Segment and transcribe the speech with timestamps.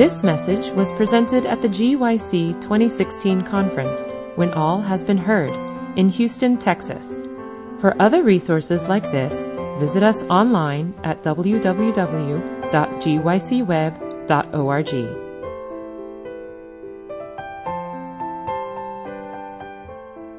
[0.00, 4.00] This message was presented at the GYC 2016 conference,
[4.34, 5.54] When All Has Been Heard,
[5.98, 7.20] in Houston, Texas.
[7.76, 12.00] For other resources like this, visit us online at www.gycweb.org.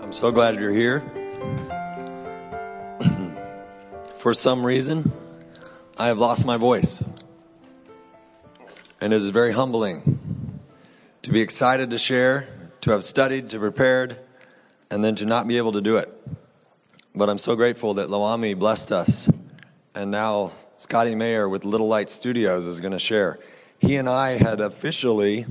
[0.02, 1.04] I'm so glad you're here.
[4.16, 5.14] For some reason,
[6.00, 7.03] I have lost my voice.
[9.02, 10.60] And it is very humbling
[11.23, 12.48] to be excited to share,
[12.82, 14.20] to have studied, to prepared,
[14.92, 16.16] and then to not be able to do it.
[17.16, 19.28] But I'm so grateful that Loami blessed us.
[19.95, 23.40] And now Scotty Mayer with Little Light Studios is going to share.
[23.80, 25.48] He and I had officially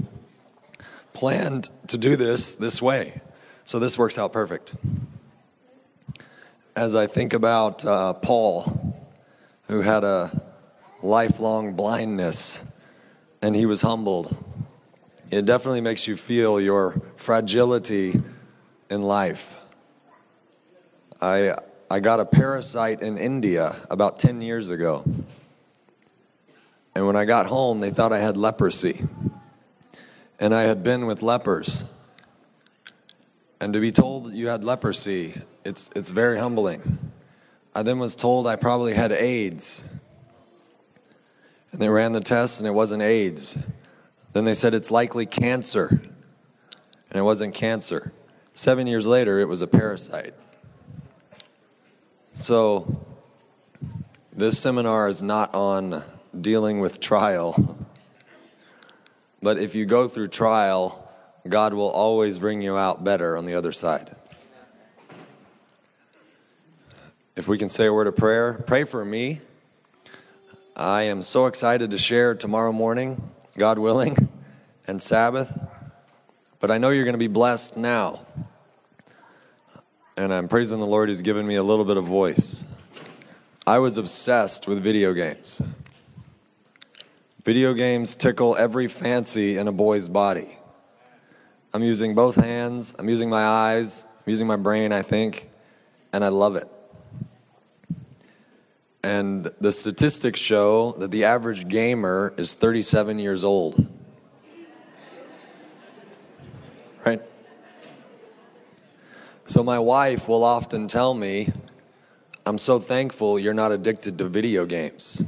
[1.13, 3.21] planned to do this this way.
[3.65, 4.75] So this works out perfect.
[6.77, 8.96] As I think about uh, Paul,
[9.67, 10.41] who had a
[11.02, 12.63] lifelong blindness
[13.43, 14.37] and he was humbled.
[15.30, 18.21] It definitely makes you feel your fragility
[18.91, 19.57] in life.
[21.21, 21.55] I,
[21.91, 25.05] I got a parasite in India about 10 years ago.
[26.95, 29.07] And when I got home, they thought I had leprosy.
[30.38, 31.85] And I had been with lepers.
[33.61, 36.99] And to be told you had leprosy, it's, it's very humbling.
[37.74, 39.85] I then was told I probably had AIDS.
[41.73, 43.57] And they ran the test and it wasn't AIDS.
[44.32, 45.88] Then they said it's likely cancer.
[45.88, 48.12] And it wasn't cancer.
[48.54, 50.35] Seven years later, it was a parasite.
[52.35, 53.04] So,
[54.32, 56.02] this seminar is not on
[56.40, 57.77] dealing with trial.
[59.43, 61.10] But if you go through trial,
[61.49, 64.15] God will always bring you out better on the other side.
[67.37, 69.41] If we can say a word of prayer, pray for me
[70.81, 74.31] I am so excited to share tomorrow morning, God willing,
[74.87, 75.53] and Sabbath.
[76.59, 78.25] But I know you're going to be blessed now.
[80.17, 82.65] And I'm praising the Lord, He's given me a little bit of voice.
[83.67, 85.61] I was obsessed with video games.
[87.45, 90.57] Video games tickle every fancy in a boy's body.
[91.75, 95.51] I'm using both hands, I'm using my eyes, I'm using my brain, I think,
[96.15, 96.67] and I love it.
[99.03, 103.88] And the statistics show that the average gamer is 37 years old.
[107.05, 107.22] Right?
[109.47, 111.53] So my wife will often tell me,
[112.44, 115.25] I'm so thankful you're not addicted to video games.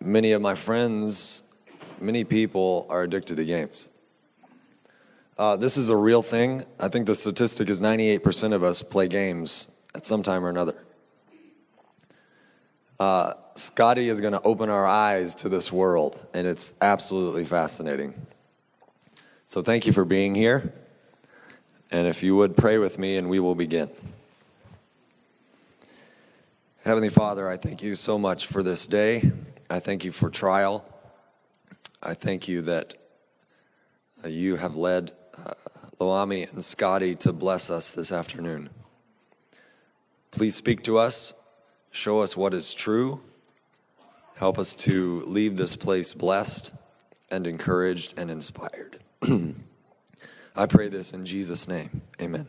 [0.00, 1.42] Many of my friends,
[2.00, 3.88] many people are addicted to games.
[5.36, 6.64] Uh, this is a real thing.
[6.78, 10.76] I think the statistic is 98% of us play games at some time or another.
[13.00, 18.14] Uh, Scotty is going to open our eyes to this world, and it's absolutely fascinating.
[19.46, 20.74] So, thank you for being here.
[21.90, 23.88] And if you would pray with me, and we will begin.
[26.84, 29.32] Heavenly Father, I thank you so much for this day.
[29.70, 30.84] I thank you for trial.
[32.02, 32.96] I thank you that
[34.22, 35.54] uh, you have led uh,
[35.98, 38.68] Loami and Scotty to bless us this afternoon.
[40.32, 41.32] Please speak to us
[41.92, 43.20] Show us what is true.
[44.36, 46.72] Help us to leave this place blessed
[47.30, 49.00] and encouraged and inspired.
[50.56, 52.02] I pray this in Jesus' name.
[52.20, 52.46] Amen.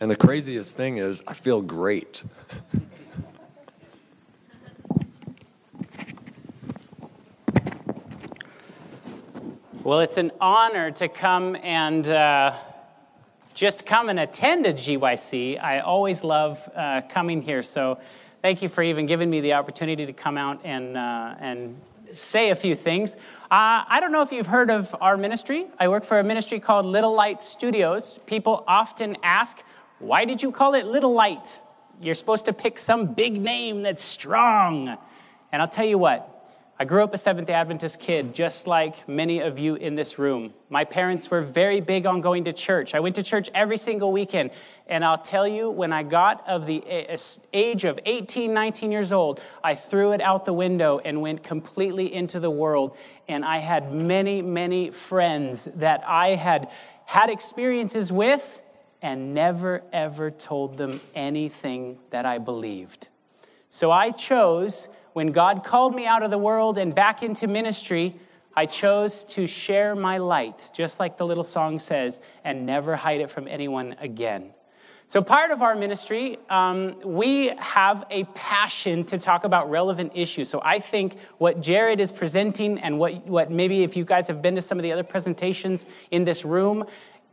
[0.00, 2.22] And the craziest thing is, I feel great.
[9.82, 12.08] well, it's an honor to come and.
[12.08, 12.54] Uh
[13.54, 15.62] just come and attend a GYC.
[15.62, 17.62] I always love uh, coming here.
[17.62, 17.98] So
[18.42, 21.80] thank you for even giving me the opportunity to come out and, uh, and
[22.12, 23.14] say a few things.
[23.50, 25.66] Uh, I don't know if you've heard of our ministry.
[25.78, 28.18] I work for a ministry called Little Light Studios.
[28.26, 29.62] People often ask,
[30.00, 31.60] why did you call it Little Light?
[32.02, 34.98] You're supposed to pick some big name that's strong.
[35.52, 36.33] And I'll tell you what,
[36.76, 40.52] I grew up a Seventh Adventist kid, just like many of you in this room.
[40.70, 42.96] My parents were very big on going to church.
[42.96, 44.50] I went to church every single weekend.
[44.88, 46.82] And I'll tell you, when I got of the
[47.52, 52.12] age of 18, 19 years old, I threw it out the window and went completely
[52.12, 52.96] into the world.
[53.28, 56.70] And I had many, many friends that I had
[57.06, 58.62] had experiences with
[59.00, 63.08] and never, ever told them anything that I believed.
[63.70, 68.16] So I chose when God called me out of the world and back into ministry,
[68.54, 73.20] I chose to share my light, just like the little song says, and never hide
[73.20, 74.52] it from anyone again.
[75.06, 80.48] So, part of our ministry, um, we have a passion to talk about relevant issues.
[80.48, 84.40] So, I think what Jared is presenting and what, what maybe if you guys have
[84.42, 86.84] been to some of the other presentations in this room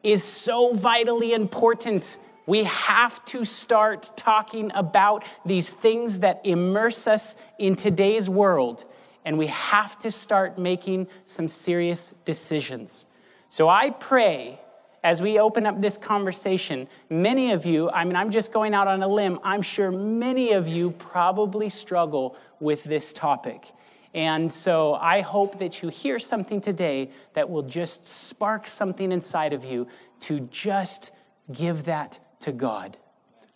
[0.04, 2.18] is so vitally important.
[2.46, 8.86] We have to start talking about these things that immerse us in today's world,
[9.26, 13.06] and we have to start making some serious decisions.
[13.50, 14.60] So, I pray
[15.04, 18.88] as we open up this conversation, many of you, I mean, I'm just going out
[18.88, 23.72] on a limb, I'm sure many of you probably struggle with this topic.
[24.14, 29.54] And so I hope that you hear something today that will just spark something inside
[29.54, 29.88] of you
[30.22, 31.12] to just
[31.52, 32.98] give that to God.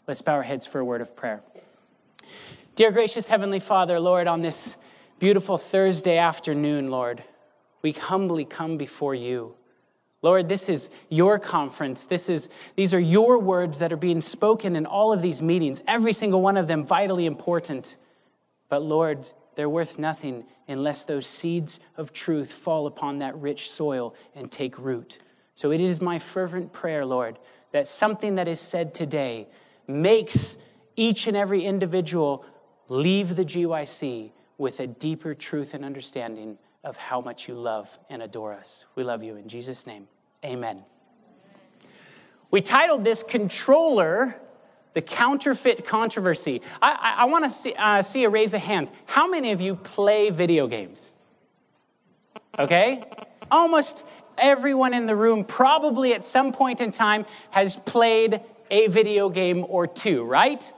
[0.07, 1.41] Let's bow our heads for a word of prayer.
[2.75, 4.77] Dear gracious Heavenly Father, Lord, on this
[5.19, 7.23] beautiful Thursday afternoon, Lord,
[7.81, 9.55] we humbly come before you.
[10.21, 12.05] Lord, this is your conference.
[12.05, 15.81] This is, these are your words that are being spoken in all of these meetings,
[15.87, 17.97] every single one of them vitally important.
[18.69, 24.15] But Lord, they're worth nothing unless those seeds of truth fall upon that rich soil
[24.35, 25.19] and take root.
[25.53, 27.39] So it is my fervent prayer, Lord,
[27.75, 29.45] that something that is said today
[29.85, 30.55] makes
[30.95, 32.45] each and every individual
[32.87, 38.21] leave the GYC with a deeper truth and understanding of how much you love and
[38.21, 38.85] adore us.
[38.95, 40.07] We love you in Jesus' name.
[40.45, 40.85] Amen.
[42.49, 44.39] We titled this Controller
[44.93, 46.61] the Counterfeit Controversy.
[46.81, 48.89] I, I, I want to see, uh, see a raise of hands.
[49.05, 51.11] How many of you play video games?
[52.57, 53.03] Okay?
[53.51, 54.05] Almost
[54.37, 58.41] everyone in the room probably at some point in time has played
[58.71, 60.71] a video game or two, right?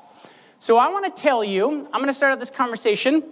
[0.59, 3.23] So I want to tell you, I'm going to start out this conversation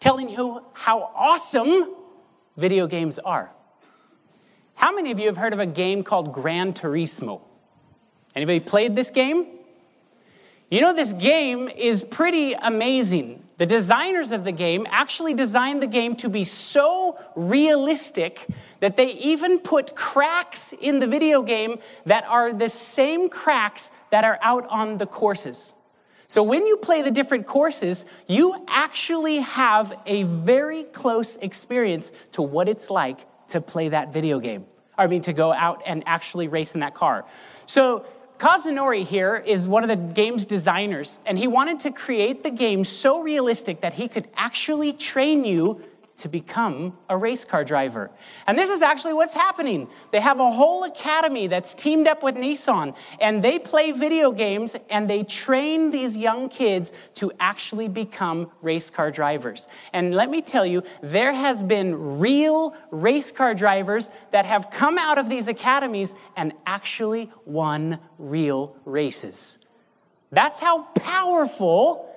[0.00, 1.94] telling you how awesome
[2.56, 3.50] video games are.
[4.74, 7.40] How many of you have heard of a game called Gran Turismo?
[8.34, 9.46] Anybody played this game?
[10.70, 13.45] You know, this game is pretty amazing.
[13.58, 18.46] The designers of the game actually designed the game to be so realistic
[18.80, 24.24] that they even put cracks in the video game that are the same cracks that
[24.24, 25.72] are out on the courses.
[26.28, 32.42] So when you play the different courses, you actually have a very close experience to
[32.42, 34.66] what it's like to play that video game.
[34.98, 37.24] I mean, to go out and actually race in that car.
[37.66, 38.06] So
[38.38, 42.84] Kazunori here is one of the game's designers, and he wanted to create the game
[42.84, 45.80] so realistic that he could actually train you
[46.18, 48.10] to become a race car driver.
[48.46, 49.88] And this is actually what's happening.
[50.12, 54.76] They have a whole academy that's teamed up with Nissan, and they play video games
[54.90, 59.68] and they train these young kids to actually become race car drivers.
[59.92, 64.98] And let me tell you, there has been real race car drivers that have come
[64.98, 69.58] out of these academies and actually won real races.
[70.32, 72.10] That's how powerful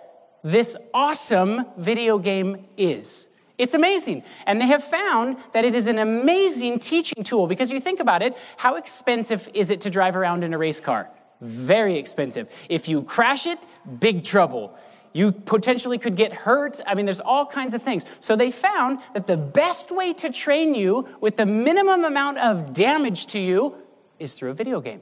[0.43, 3.28] this awesome video game is.
[3.59, 4.23] It's amazing.
[4.47, 8.23] And they have found that it is an amazing teaching tool because you think about
[8.23, 11.09] it, how expensive is it to drive around in a race car?
[11.41, 12.49] Very expensive.
[12.69, 13.59] If you crash it,
[13.99, 14.75] big trouble.
[15.11, 16.79] You potentially could get hurt.
[16.87, 18.05] I mean, there's all kinds of things.
[18.21, 22.73] So they found that the best way to train you with the minimum amount of
[22.73, 23.75] damage to you
[24.19, 25.01] is through a video game.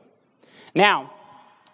[0.74, 1.12] Now,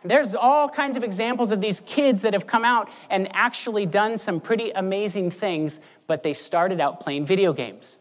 [0.05, 4.17] there's all kinds of examples of these kids that have come out and actually done
[4.17, 7.98] some pretty amazing things but they started out playing video games.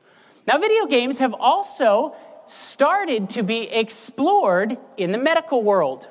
[0.47, 2.15] Now, video games have also
[2.47, 6.09] started to be explored in the medical world.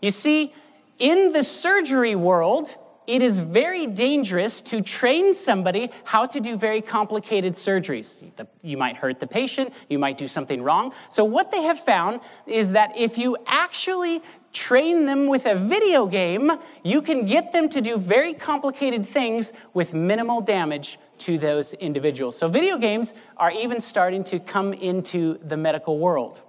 [0.00, 0.54] You see,
[0.98, 2.74] in the surgery world,
[3.06, 8.24] it is very dangerous to train somebody how to do very complicated surgeries.
[8.62, 10.92] You might hurt the patient, you might do something wrong.
[11.08, 14.22] So, what they have found is that if you actually
[14.52, 19.52] train them with a video game, you can get them to do very complicated things
[19.74, 22.36] with minimal damage to those individuals.
[22.36, 26.42] So, video games are even starting to come into the medical world.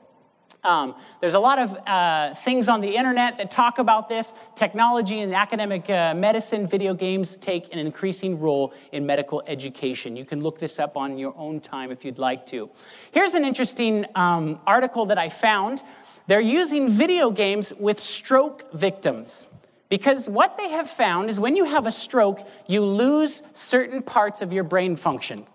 [0.64, 4.34] Um, there's a lot of uh, things on the internet that talk about this.
[4.56, 10.18] Technology and academic uh, medicine, video games take an increasing role in medical education.
[10.18, 12.70] You can look this up on your own time if you'd like to.
[13.12, 15.84] Here's an interesting um, article that I found.
[16.28, 19.48] They're using video games with stroke victims.
[19.90, 24.42] Because what they have found is when you have a stroke, you lose certain parts
[24.42, 25.46] of your brain function.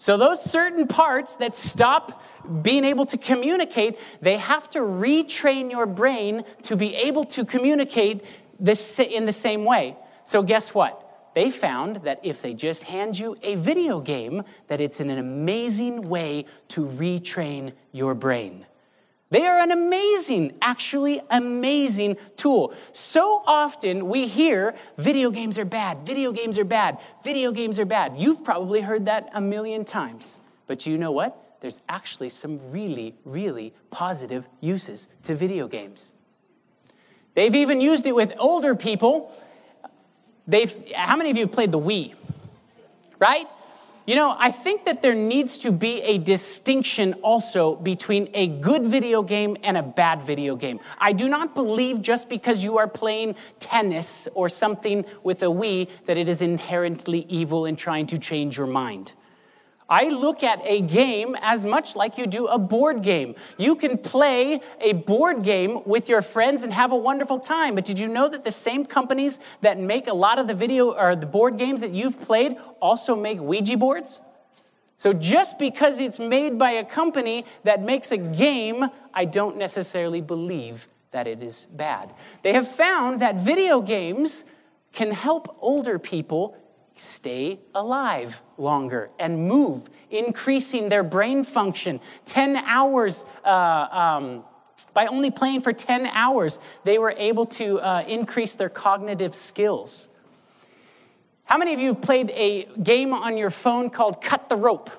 [0.00, 2.22] So, those certain parts that stop
[2.62, 8.24] being able to communicate, they have to retrain your brain to be able to communicate
[8.60, 9.96] this in the same way.
[10.22, 11.04] So, guess what?
[11.34, 16.08] They found that if they just hand you a video game, that it's an amazing
[16.08, 18.66] way to retrain your brain.
[19.30, 22.72] They are an amazing, actually amazing tool.
[22.92, 27.84] So often we hear video games are bad, video games are bad, video games are
[27.84, 28.16] bad.
[28.16, 30.40] You've probably heard that a million times.
[30.66, 31.58] But you know what?
[31.60, 36.12] There's actually some really, really positive uses to video games.
[37.34, 39.32] They've even used it with older people.
[40.46, 42.14] They've, how many of you played the Wii?
[43.18, 43.46] Right?
[44.08, 48.86] You know, I think that there needs to be a distinction also between a good
[48.86, 50.80] video game and a bad video game.
[50.98, 55.90] I do not believe just because you are playing tennis or something with a Wii
[56.06, 59.12] that it is inherently evil in trying to change your mind.
[59.88, 63.34] I look at a game as much like you do a board game.
[63.56, 67.74] You can play a board game with your friends and have a wonderful time.
[67.74, 70.92] But did you know that the same companies that make a lot of the video
[70.92, 74.20] or the board games that you've played also make Ouija boards?
[74.98, 80.20] So just because it's made by a company that makes a game, I don't necessarily
[80.20, 82.12] believe that it is bad.
[82.42, 84.44] They have found that video games
[84.92, 86.56] can help older people
[87.00, 92.00] stay alive longer and move, increasing their brain function.
[92.26, 94.44] 10 hours, uh, um,
[94.94, 100.06] by only playing for 10 hours, they were able to uh, increase their cognitive skills.
[101.44, 104.90] How many of you have played a game on your phone called Cut the Rope?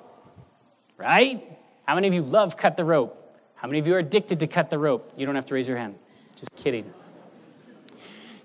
[0.97, 1.43] Right?
[1.85, 3.15] How many of you love Cut the Rope?
[3.55, 5.13] How many of you are addicted to Cut the Rope?
[5.15, 5.95] You don't have to raise your hand.
[6.35, 6.91] Just kidding.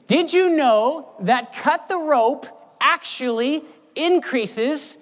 [0.06, 2.46] Did you know that Cut the Rope
[2.84, 3.64] actually
[3.96, 4.98] increases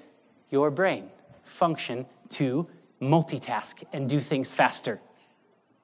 [0.51, 1.11] your brain
[1.45, 2.67] function to
[3.03, 5.01] multitask and do things faster.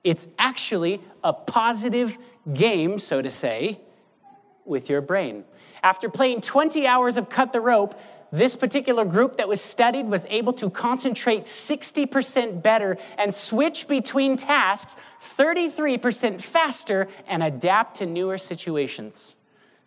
[0.04, 2.16] It's actually a positive
[2.54, 3.80] game, so to say,
[4.64, 5.44] with your brain.
[5.82, 7.98] After playing 20 hours of Cut the Rope,
[8.30, 14.36] this particular group that was studied was able to concentrate 60% better and switch between
[14.36, 14.96] tasks
[15.36, 19.36] 33% faster and adapt to newer situations.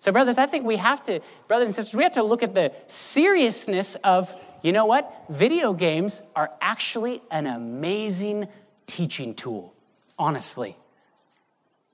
[0.01, 2.55] So, brothers, I think we have to, brothers and sisters, we have to look at
[2.55, 5.25] the seriousness of, you know what?
[5.29, 8.48] Video games are actually an amazing
[8.88, 9.75] teaching tool,
[10.17, 10.75] honestly.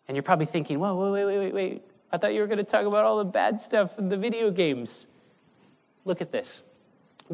[0.07, 1.81] And you're probably thinking, whoa, wait, wait, wait, wait.
[2.09, 4.51] I thought you were going to talk about all the bad stuff in the video
[4.51, 5.05] games.
[6.05, 6.61] Look at this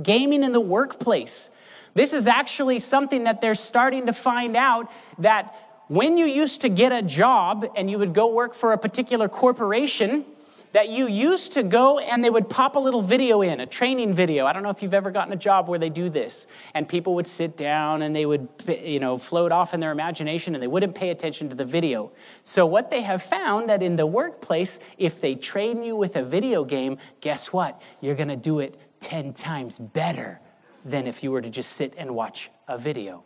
[0.01, 1.51] gaming in the workplace.
[1.93, 5.53] This is actually something that they're starting to find out that
[5.87, 9.29] when you used to get a job and you would go work for a particular
[9.29, 10.25] corporation,
[10.73, 14.13] that you used to go and they would pop a little video in, a training
[14.13, 14.45] video.
[14.45, 16.47] I don't know if you've ever gotten a job where they do this.
[16.73, 20.55] And people would sit down and they would, you know, float off in their imagination
[20.55, 22.11] and they wouldn't pay attention to the video.
[22.43, 26.23] So what they have found that in the workplace, if they train you with a
[26.23, 27.79] video game, guess what?
[28.01, 30.39] You're going to do it 10 times better
[30.85, 33.23] than if you were to just sit and watch a video.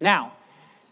[0.00, 0.32] Now,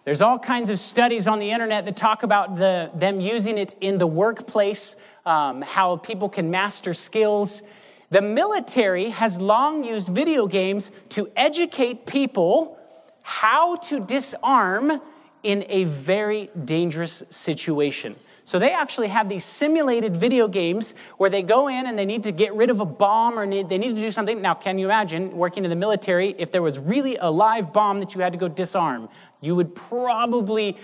[0.05, 3.75] there's all kinds of studies on the internet that talk about the, them using it
[3.81, 7.63] in the workplace, um, how people can master skills.
[8.11, 12.79] The military has long used video games to educate people
[13.23, 15.01] how to disarm
[15.43, 18.17] in a very dangerous situation.
[18.47, 22.23] So they actually have these simulated video games where they go in and they need
[22.25, 24.43] to get rid of a bomb or need, they need to do something.
[24.43, 28.01] Now, can you imagine working in the military if there was really a live bomb
[28.01, 29.09] that you had to go disarm?
[29.41, 30.77] You would probably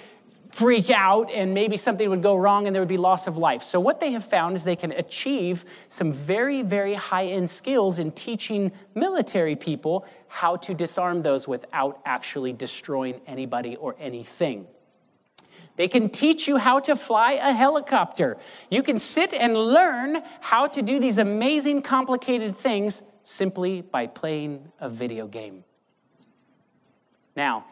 [0.51, 3.63] freak out and maybe something would go wrong and there would be loss of life.
[3.63, 7.99] So, what they have found is they can achieve some very, very high end skills
[7.99, 14.67] in teaching military people how to disarm those without actually destroying anybody or anything.
[15.77, 18.37] They can teach you how to fly a helicopter.
[18.71, 24.71] You can sit and learn how to do these amazing, complicated things simply by playing
[24.79, 25.65] a video game.
[27.37, 27.65] Now,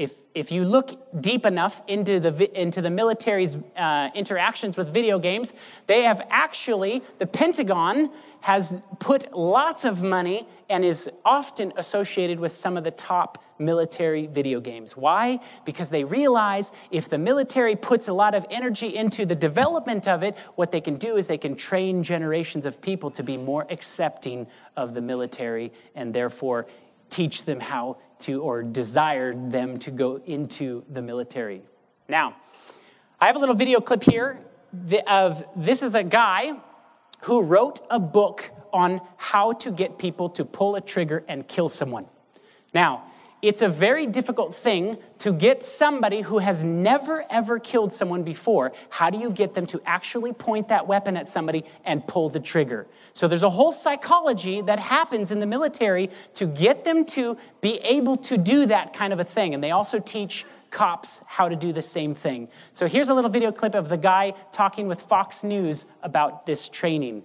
[0.00, 5.18] if, if you look deep enough into the, into the military's uh, interactions with video
[5.18, 5.52] games,
[5.86, 12.50] they have actually, the Pentagon has put lots of money and is often associated with
[12.50, 14.96] some of the top military video games.
[14.96, 15.38] Why?
[15.66, 20.22] Because they realize if the military puts a lot of energy into the development of
[20.22, 23.66] it, what they can do is they can train generations of people to be more
[23.68, 24.46] accepting
[24.78, 26.66] of the military and therefore
[27.10, 31.62] teach them how to, or desire them to go into the military.
[32.08, 32.36] Now,
[33.20, 34.40] I have a little video clip here
[35.06, 36.52] of this is a guy
[37.22, 41.68] who wrote a book on how to get people to pull a trigger and kill
[41.68, 42.06] someone.
[42.72, 43.04] Now,
[43.42, 48.72] it's a very difficult thing to get somebody who has never ever killed someone before.
[48.88, 52.40] How do you get them to actually point that weapon at somebody and pull the
[52.40, 52.86] trigger?
[53.14, 57.78] So there's a whole psychology that happens in the military to get them to be
[57.78, 59.54] able to do that kind of a thing.
[59.54, 62.48] And they also teach cops how to do the same thing.
[62.72, 66.68] So here's a little video clip of the guy talking with Fox News about this
[66.68, 67.22] training.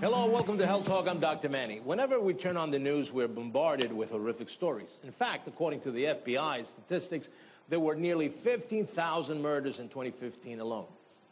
[0.00, 1.06] Hello, welcome to Health Talk.
[1.06, 1.50] I'm Dr.
[1.50, 1.80] Manny.
[1.80, 4.98] Whenever we turn on the news, we're bombarded with horrific stories.
[5.04, 7.28] In fact, according to the FBI statistics,
[7.68, 10.86] there were nearly 15,000 murders in 2015 alone.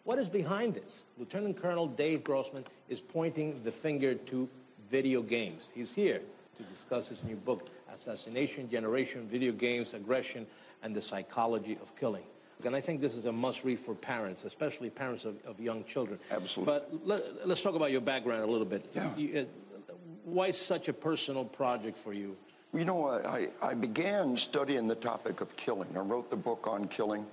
[0.05, 1.05] What is behind this?
[1.17, 4.47] Lieutenant Colonel Dave Grossman is pointing the finger to
[4.91, 5.73] video games.
[5.75, 6.21] He's here
[6.59, 10.47] to discuss his new book, Assassination Generation Video Games, Aggression,
[10.83, 12.25] and the Psychology of Killing.
[12.65, 15.85] And I think this is a must read for parents, especially parents of, of young
[15.85, 16.19] children.
[16.31, 16.75] Absolutely.
[16.75, 18.85] But let, us talk about your background a little bit.
[18.95, 19.15] Yeah.
[19.17, 19.93] You, uh,
[20.25, 22.37] why such a personal project for you?
[22.75, 25.89] You know, I, I began studying the topic of killing.
[25.97, 27.25] I wrote the book on killing.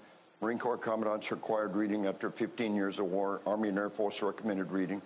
[0.41, 4.71] Marine Corps Commandant's required reading after 15 years of war, Army and Air Force recommended
[4.71, 5.01] reading.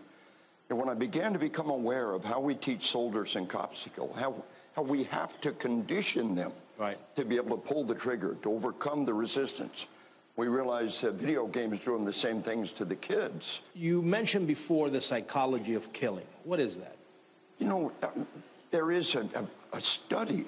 [0.70, 4.14] And when I began to become aware of how we teach soldiers in cops kill,
[4.14, 4.36] how,
[4.76, 6.98] how we have to condition them right.
[7.16, 9.88] to be able to pull the trigger, to overcome the resistance,
[10.39, 13.60] we realize that video games doing the same things to the kids.
[13.75, 16.25] You mentioned before the psychology of killing.
[16.46, 16.96] What is that?
[17.60, 17.91] You know,
[18.72, 20.46] there is a, a, a study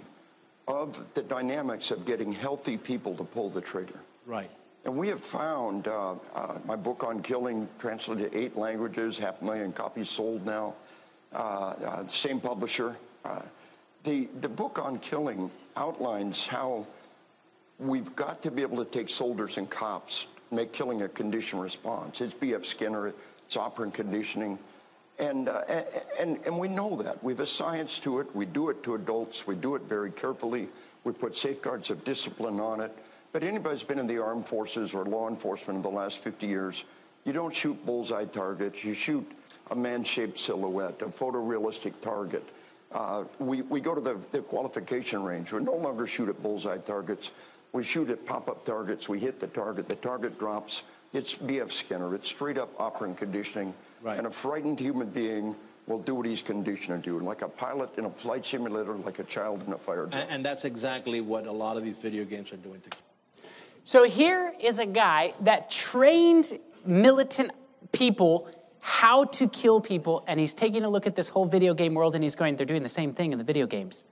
[0.65, 3.99] of the dynamics of getting healthy people to pull the trigger.
[4.25, 4.49] Right.
[4.85, 9.41] And we have found uh, uh, my book on killing translated to eight languages, half
[9.41, 10.73] a million copies sold now.
[11.33, 12.95] Uh, uh same publisher.
[13.25, 13.41] Uh,
[14.05, 16.87] the the book on killing outlines how
[17.81, 22.21] we've got to be able to take soldiers and cops, make killing a conditioned response.
[22.21, 22.63] It's B.F.
[22.63, 23.13] Skinner,
[23.47, 24.59] it's operant conditioning.
[25.19, 25.63] And, uh,
[26.19, 27.23] and, and we know that.
[27.23, 28.35] We have a science to it.
[28.35, 29.45] We do it to adults.
[29.45, 30.69] We do it very carefully.
[31.03, 32.95] We put safeguards of discipline on it.
[33.31, 36.47] But anybody who's been in the armed forces or law enforcement in the last 50
[36.47, 36.83] years,
[37.23, 38.83] you don't shoot bullseye targets.
[38.83, 39.29] You shoot
[39.69, 42.43] a man-shaped silhouette, a photorealistic target.
[42.91, 45.53] Uh, we, we go to the, the qualification range.
[45.53, 47.31] We no longer shoot at bullseye targets.
[47.73, 49.07] We shoot at pop-up targets.
[49.07, 49.87] We hit the target.
[49.87, 50.83] The target drops.
[51.13, 51.71] It's B.F.
[51.71, 52.13] Skinner.
[52.15, 53.73] It's straight up operant conditioning.
[54.01, 54.17] Right.
[54.17, 55.55] And a frightened human being
[55.87, 59.19] will do what he's conditioned to do, like a pilot in a flight simulator, like
[59.19, 60.21] a child in a fire drill.
[60.21, 62.97] And, and that's exactly what a lot of these video games are doing to
[63.83, 67.51] So here is a guy that trained militant
[67.91, 71.93] people how to kill people, and he's taking a look at this whole video game
[71.93, 74.05] world and he's going, they're doing the same thing in the video games.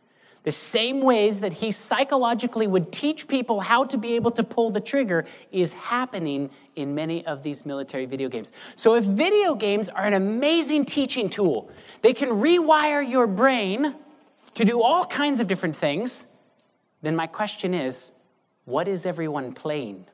[0.44, 4.70] The same ways that he psychologically would teach people how to be able to pull
[4.70, 8.52] the trigger is happening in many of these military video games.
[8.76, 11.70] So, if video games are an amazing teaching tool,
[12.02, 13.96] they can rewire your brain
[14.56, 16.28] to do all kinds of different things,
[17.02, 18.12] then my question is
[18.66, 20.06] what is everyone playing?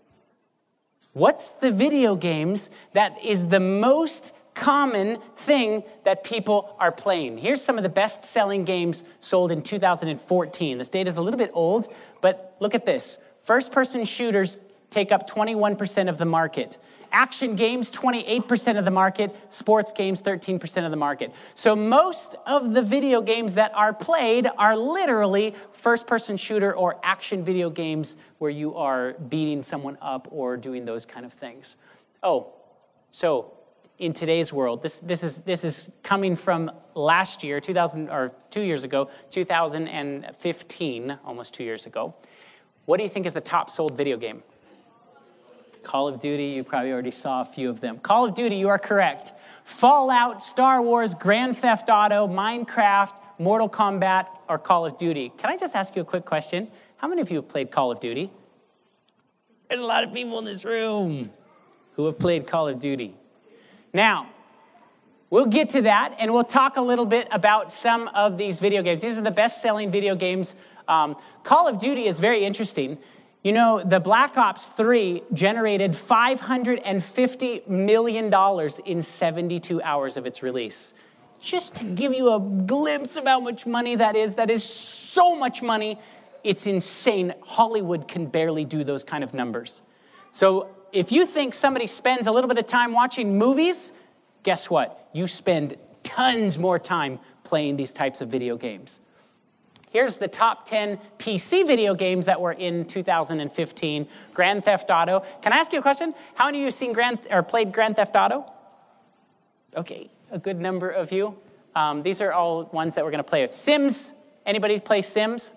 [1.13, 7.37] What's the video games that is the most common thing that people are playing.
[7.37, 10.77] Here's some of the best selling games sold in 2014.
[10.77, 13.17] This data is a little bit old, but look at this.
[13.43, 14.57] First person shooters
[14.89, 16.77] take up 21% of the market.
[17.11, 19.35] Action games, 28% of the market.
[19.49, 21.31] Sports games, 13% of the market.
[21.53, 26.97] So most of the video games that are played are literally first person shooter or
[27.03, 31.75] action video games where you are beating someone up or doing those kind of things.
[32.23, 32.53] Oh,
[33.11, 33.53] so
[33.99, 34.81] in today's world.
[34.81, 41.19] This, this, is, this is coming from last year, 2000, or two years ago, 2015,
[41.23, 42.13] almost two years ago.
[42.85, 44.43] What do you think is the top sold video game?
[45.83, 47.99] Call of Duty, you probably already saw a few of them.
[47.99, 49.33] Call of Duty, you are correct.
[49.65, 55.31] Fallout, Star Wars, Grand Theft Auto, Minecraft, Mortal Kombat, or Call of Duty.
[55.37, 56.67] Can I just ask you a quick question?
[56.97, 58.31] How many of you have played Call of Duty?
[59.69, 61.31] There's a lot of people in this room
[61.95, 63.15] who have played Call of Duty.
[63.95, 64.27] Now,
[65.29, 68.83] we'll get to that and we'll talk a little bit about some of these video
[68.83, 69.01] games.
[69.01, 70.53] These are the best selling video games.
[70.89, 72.97] Um, Call of Duty is very interesting.
[73.41, 80.93] You know, the Black Ops 3 generated $550 million in 72 hours of its release.
[81.39, 85.37] Just to give you a glimpse of how much money that is, that is so
[85.37, 85.97] much money.
[86.43, 87.33] It's insane.
[87.41, 89.83] Hollywood can barely do those kind of numbers.
[90.33, 93.91] So if you think somebody spends a little bit of time watching movies,
[94.43, 95.09] guess what?
[95.11, 99.01] You spend tons more time playing these types of video games.
[99.89, 104.07] Here's the top 10 PC video games that were in 2015.
[104.33, 105.23] Grand Theft Auto.
[105.41, 106.15] Can I ask you a question?
[106.33, 108.49] How many of you have seen Grand or played Grand Theft Auto?
[109.75, 111.35] Okay, a good number of you.
[111.75, 113.45] Um, these are all ones that we're going to play.
[113.49, 114.13] Sims.
[114.45, 115.51] Anybody play Sims?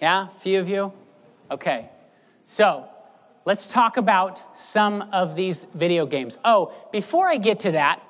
[0.00, 0.92] Yeah, a few of you.
[1.50, 1.90] Okay,
[2.46, 2.88] so
[3.44, 6.38] let's talk about some of these video games.
[6.44, 8.02] Oh, before I get to that,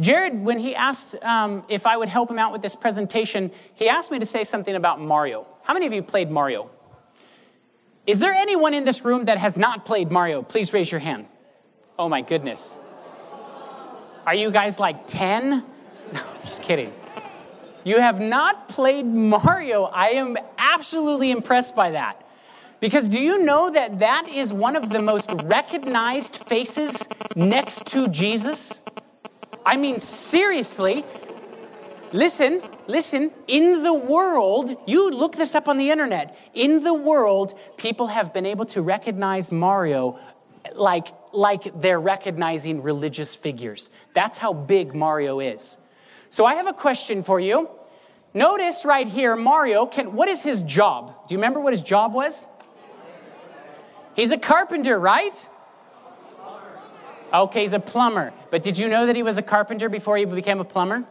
[0.00, 3.88] Jared, when he asked um, if I would help him out with this presentation, he
[3.88, 5.46] asked me to say something about Mario.
[5.62, 6.70] How many of you played Mario?
[8.06, 10.42] Is there anyone in this room that has not played Mario?
[10.42, 11.26] Please raise your hand.
[11.98, 12.78] Oh my goodness.
[14.24, 15.64] Are you guys like 10?
[16.10, 16.90] No, I'm just kidding.
[17.84, 19.84] You have not played Mario.
[19.84, 22.26] I am absolutely impressed by that.
[22.80, 28.08] Because do you know that that is one of the most recognized faces next to
[28.08, 28.80] Jesus?
[29.66, 31.04] I mean, seriously.
[32.12, 33.32] Listen, listen.
[33.48, 36.36] In the world, you look this up on the internet.
[36.54, 40.18] In the world, people have been able to recognize Mario
[40.74, 43.90] like, like they're recognizing religious figures.
[44.14, 45.78] That's how big Mario is.
[46.30, 47.68] So I have a question for you.
[48.34, 51.26] Notice right here, Mario, can, what is his job?
[51.26, 52.46] Do you remember what his job was?
[54.18, 55.48] He's a carpenter, right?
[57.32, 58.32] Okay, he's a plumber.
[58.50, 61.04] But did you know that he was a carpenter before he became a plumber?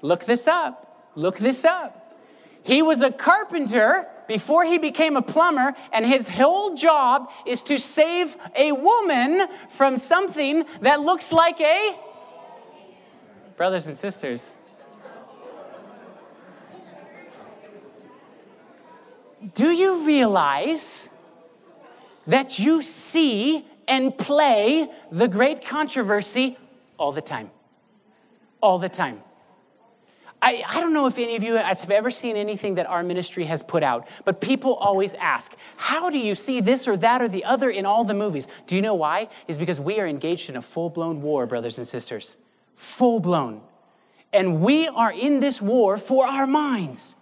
[0.00, 1.10] Look this up.
[1.14, 2.16] Look this up.
[2.62, 7.76] He was a carpenter before he became a plumber, and his whole job is to
[7.76, 11.98] save a woman from something that looks like a.
[13.58, 14.54] Brothers and sisters.
[19.52, 21.10] Do you realize
[22.28, 26.56] that you see and play the great controversy
[26.98, 27.50] all the time.
[28.60, 29.22] All the time.
[30.40, 33.44] I, I don't know if any of you have ever seen anything that our ministry
[33.46, 37.28] has put out, but people always ask, How do you see this or that or
[37.28, 38.46] the other in all the movies?
[38.66, 39.28] Do you know why?
[39.48, 42.36] Is because we are engaged in a full blown war, brothers and sisters.
[42.76, 43.62] Full blown.
[44.32, 47.16] And we are in this war for our minds.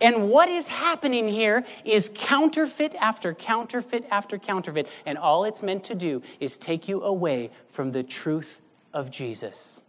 [0.00, 4.88] And what is happening here is counterfeit after counterfeit after counterfeit.
[5.04, 8.62] And all it's meant to do is take you away from the truth
[8.94, 9.82] of Jesus.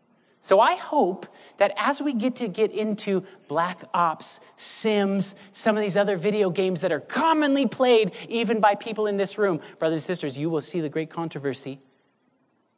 [0.44, 5.84] So I hope that as we get to get into Black Ops, Sims, some of
[5.84, 9.98] these other video games that are commonly played even by people in this room, brothers
[9.98, 11.80] and sisters, you will see the great controversy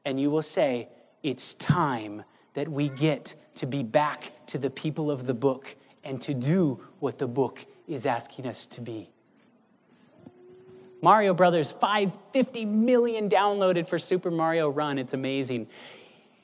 [0.04, 0.90] and you will say,
[1.24, 6.22] it's time that we get to be back to the people of the book and
[6.22, 9.10] to do what the book is asking us to be.
[11.02, 14.98] Mario Brothers, 550 million downloaded for Super Mario Run.
[14.98, 15.68] It's amazing.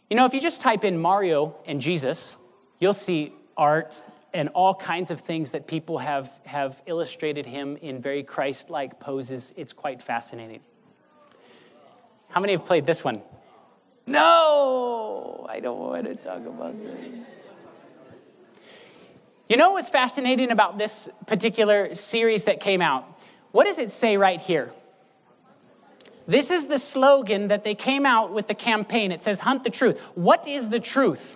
[0.10, 2.36] You know, if you just type in Mario and Jesus,
[2.80, 4.02] you'll see art
[4.34, 9.00] and all kinds of things that people have, have illustrated him in very Christ like
[9.00, 9.54] poses.
[9.56, 10.60] It's quite fascinating.
[12.28, 13.22] How many have played this one?
[14.06, 17.39] No, I don't want to talk about this.
[19.50, 23.20] You know what's fascinating about this particular series that came out?
[23.52, 24.72] What does it say right here?
[26.28, 29.12] This is the slogan that they came out with the campaign.
[29.12, 30.00] It says, Hunt the truth.
[30.14, 31.36] What is the truth?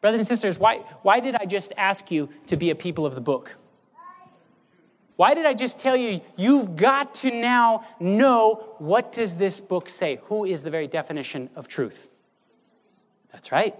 [0.00, 3.14] Brothers and sisters, why, why did I just ask you to be a people of
[3.14, 3.54] the book?
[5.16, 9.90] Why did I just tell you you've got to now know what does this book
[9.90, 10.20] say?
[10.24, 12.08] Who is the very definition of truth?
[13.30, 13.76] That's right.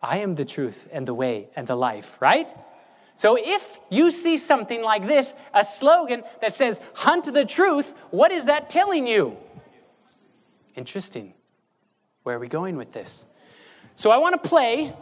[0.00, 2.48] I am the truth and the way and the life, right?
[3.16, 8.30] So if you see something like this, a slogan that says, hunt the truth, what
[8.30, 9.36] is that telling you?
[10.76, 11.34] Interesting.
[12.22, 13.26] Where are we going with this?
[13.96, 14.94] So I want to play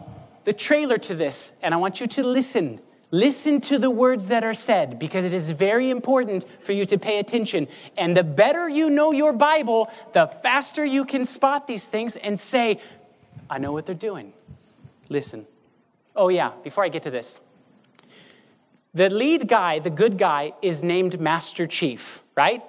[0.45, 2.81] the trailer to this, and I want you to listen.
[3.11, 6.99] Listen to the words that are said because it is very important for you to
[6.99, 7.69] pay attention.
[7.99, 12.41] And the better you know your Bible, the faster you can spot these things and
[12.41, 12.81] say,
[13.51, 14.33] I know what they're doing.
[15.09, 15.47] Listen.
[16.15, 17.41] Oh, yeah, before I get to this,
[18.95, 22.63] the lead guy, the good guy, is named Master Chief, right?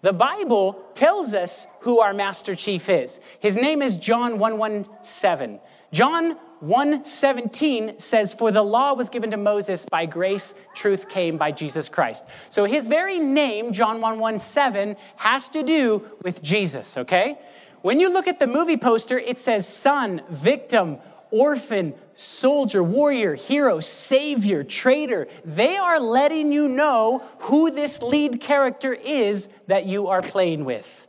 [0.00, 3.20] The Bible tells us who our Master Chief is.
[3.40, 5.60] His name is John 117.
[5.92, 11.52] John 117 says, For the law was given to Moses, by grace, truth came by
[11.52, 12.24] Jesus Christ.
[12.50, 17.38] So his very name, John 117, has to do with Jesus, okay?
[17.82, 20.98] When you look at the movie poster, it says son, victim,
[21.30, 25.28] orphan, soldier, warrior, hero, savior, traitor.
[25.44, 31.06] They are letting you know who this lead character is that you are playing with.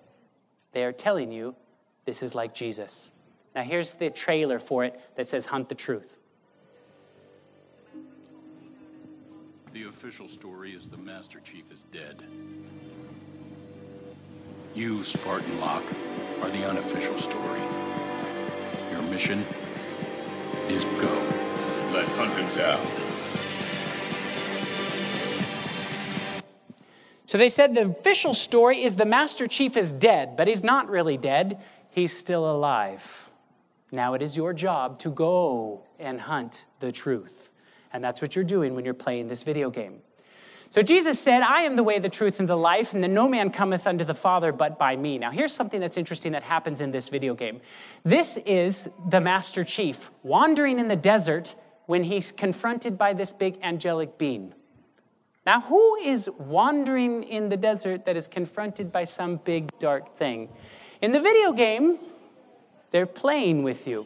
[0.71, 1.55] They are telling you
[2.05, 3.11] this is like Jesus.
[3.55, 6.15] Now, here's the trailer for it that says Hunt the Truth.
[9.73, 12.23] The official story is the Master Chief is dead.
[14.75, 15.83] You, Spartan Locke,
[16.41, 17.61] are the unofficial story.
[18.91, 19.43] Your mission
[20.69, 21.23] is go.
[21.93, 22.85] Let's hunt him down.
[27.25, 30.89] So they said the official story is the Master Chief is dead, but he's not
[30.89, 31.61] really dead.
[31.91, 33.29] He's still alive.
[33.91, 37.51] Now it is your job to go and hunt the truth.
[37.93, 40.01] And that's what you're doing when you're playing this video game.
[40.71, 43.27] So Jesus said, I am the way, the truth, and the life, and then no
[43.27, 45.17] man cometh unto the Father but by me.
[45.17, 47.59] Now, here's something that's interesting that happens in this video game.
[48.03, 51.55] This is the Master Chief wandering in the desert
[51.87, 54.53] when he's confronted by this big angelic being.
[55.43, 60.49] Now, who is wandering in the desert that is confronted by some big dark thing?
[61.01, 61.97] In the video game,
[62.91, 64.05] they're playing with you.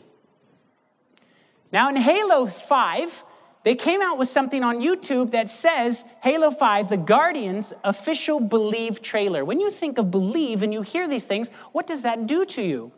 [1.73, 3.25] Now, in Halo 5,
[3.63, 9.01] they came out with something on YouTube that says Halo 5, the Guardians official Believe
[9.01, 9.45] trailer.
[9.45, 12.61] When you think of believe and you hear these things, what does that do to
[12.61, 12.91] you?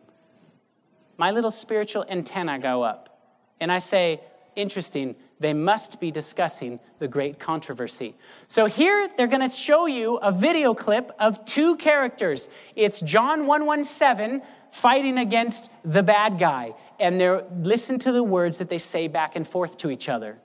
[1.18, 3.16] My little spiritual antenna go up.
[3.60, 4.22] And I say,
[4.56, 8.16] interesting, they must be discussing the great controversy.
[8.48, 12.50] So here they're going to show you a video clip of two characters.
[12.76, 16.74] It's John 117 fighting against the bad guy.
[17.00, 20.40] And they're listen to the words that they say back and forth to each other.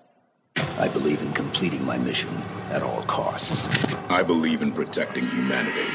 [0.80, 2.34] I believe in completing my mission
[2.70, 3.68] at all costs.
[4.08, 5.86] I believe in protecting humanity.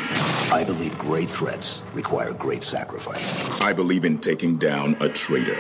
[0.52, 3.36] I believe great threats require great sacrifice.
[3.62, 5.58] I believe in taking down a traitor.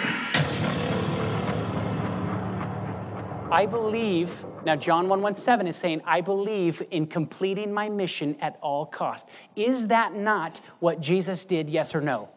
[3.51, 8.85] I believe, now John 117 is saying, I believe in completing my mission at all
[8.85, 9.27] cost.
[9.55, 12.29] Is that not what Jesus did, yes or no?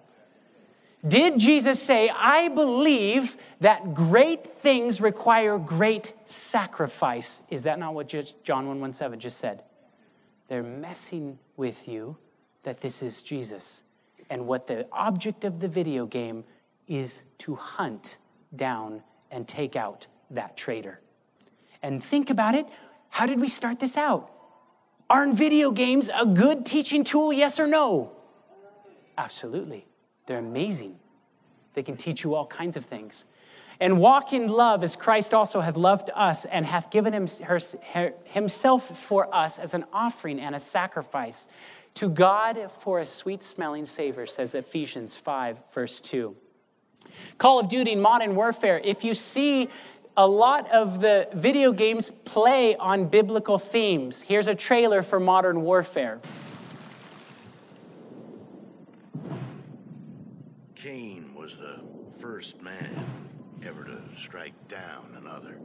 [1.07, 7.43] Did Jesus say, I believe that great things require great sacrifice?
[7.51, 9.63] Is that not what John 117 just said?
[10.49, 12.17] They're messing with you
[12.65, 13.85] that this is Jesus.
[14.29, 16.45] And what the object of the video game
[16.89, 18.19] is to hunt
[18.57, 21.01] down and take out that traitor.
[21.83, 22.67] And think about it.
[23.09, 24.31] How did we start this out?
[25.09, 28.13] Aren't video games a good teaching tool, yes or no?
[29.17, 29.87] Absolutely.
[30.29, 30.97] They're amazing.
[31.73, 33.25] They can teach you all kinds of things.
[33.81, 37.59] And walk in love as Christ also hath loved us and hath given him, her,
[37.93, 41.49] her, himself for us as an offering and a sacrifice
[41.95, 46.37] to God for a sweet smelling savor, says Ephesians 5, verse 2.
[47.39, 48.81] Call of Duty Modern Warfare.
[48.85, 49.71] If you see
[50.15, 55.63] a lot of the video games play on biblical themes, here's a trailer for Modern
[55.63, 56.21] Warfare.
[60.89, 61.83] Cain was the
[62.19, 63.05] first man
[63.63, 65.61] ever to strike down another.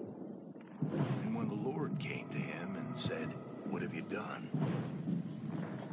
[1.22, 3.30] And when the Lord came to him and said,
[3.70, 4.50] What have you done?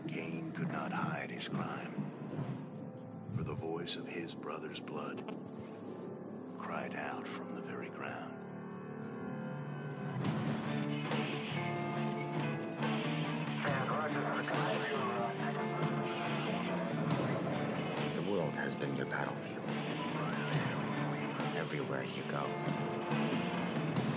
[0.09, 2.11] Cain could not hide his crime,
[3.37, 5.23] for the voice of his brother's blood
[6.59, 8.35] cried out from the very ground.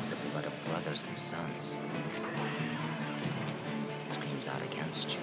[0.10, 1.78] The blood of brothers and sons
[4.10, 5.19] screams out against you.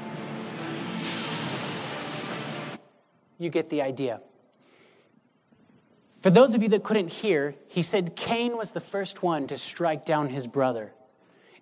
[3.39, 4.21] You get the idea.
[6.21, 9.57] For those of you that couldn't hear, he said Cain was the first one to
[9.57, 10.93] strike down his brother.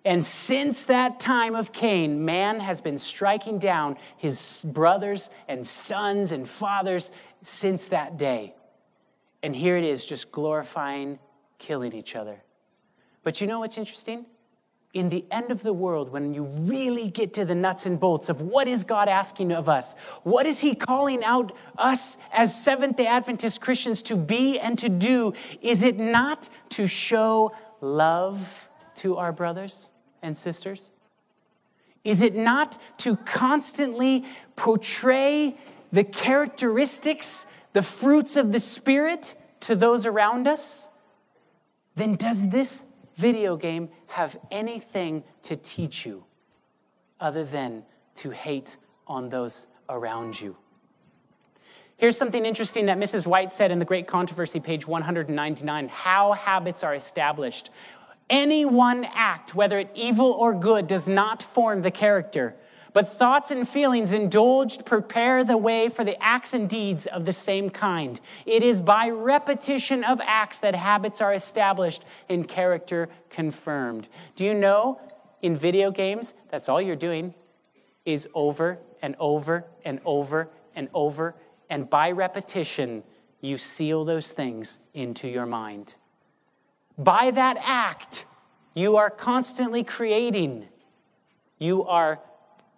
[0.03, 6.31] And since that time of Cain, man has been striking down his brothers and sons
[6.31, 7.11] and fathers
[7.41, 8.53] since that day.
[9.41, 11.19] And here it is, just glorifying
[11.57, 12.41] killing each other.
[13.23, 14.25] But you know what's interesting?
[14.93, 18.27] in the end of the world, when you really get to the nuts and bolts
[18.27, 22.97] of what is God asking of us, what is He calling out us as Seventh
[22.97, 29.17] day Adventist Christians to be and to do, is it not to show love to
[29.17, 29.91] our brothers
[30.23, 30.89] and sisters?
[32.03, 34.25] Is it not to constantly
[34.55, 35.55] portray
[35.91, 40.89] the characteristics, the fruits of the Spirit to those around us?
[41.95, 42.83] Then does this
[43.19, 46.23] video game have anything to teach you
[47.19, 47.83] other than
[48.15, 48.77] to hate
[49.07, 50.55] on those around you.
[51.97, 53.27] Here's something interesting that Mrs.
[53.27, 57.71] White said in the Great Controversy, page 199 how habits are established.
[58.29, 62.55] Any one act, whether it evil or good, does not form the character.
[62.93, 67.33] But thoughts and feelings indulged prepare the way for the acts and deeds of the
[67.33, 68.19] same kind.
[68.45, 74.09] It is by repetition of acts that habits are established and character confirmed.
[74.35, 74.99] Do you know
[75.41, 77.33] in video games, that's all you're doing
[78.05, 81.35] is over and over and over and over.
[81.69, 83.03] And by repetition,
[83.41, 85.95] you seal those things into your mind.
[86.97, 88.25] By that act,
[88.73, 90.65] you are constantly creating.
[91.57, 92.19] You are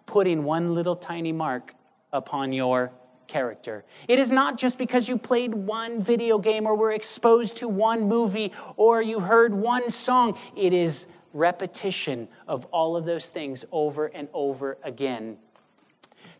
[0.06, 1.74] putting one little tiny mark
[2.12, 2.92] upon your
[3.26, 3.84] character.
[4.08, 8.08] It is not just because you played one video game or were exposed to one
[8.08, 10.38] movie or you heard one song.
[10.56, 15.38] It is repetition of all of those things over and over again.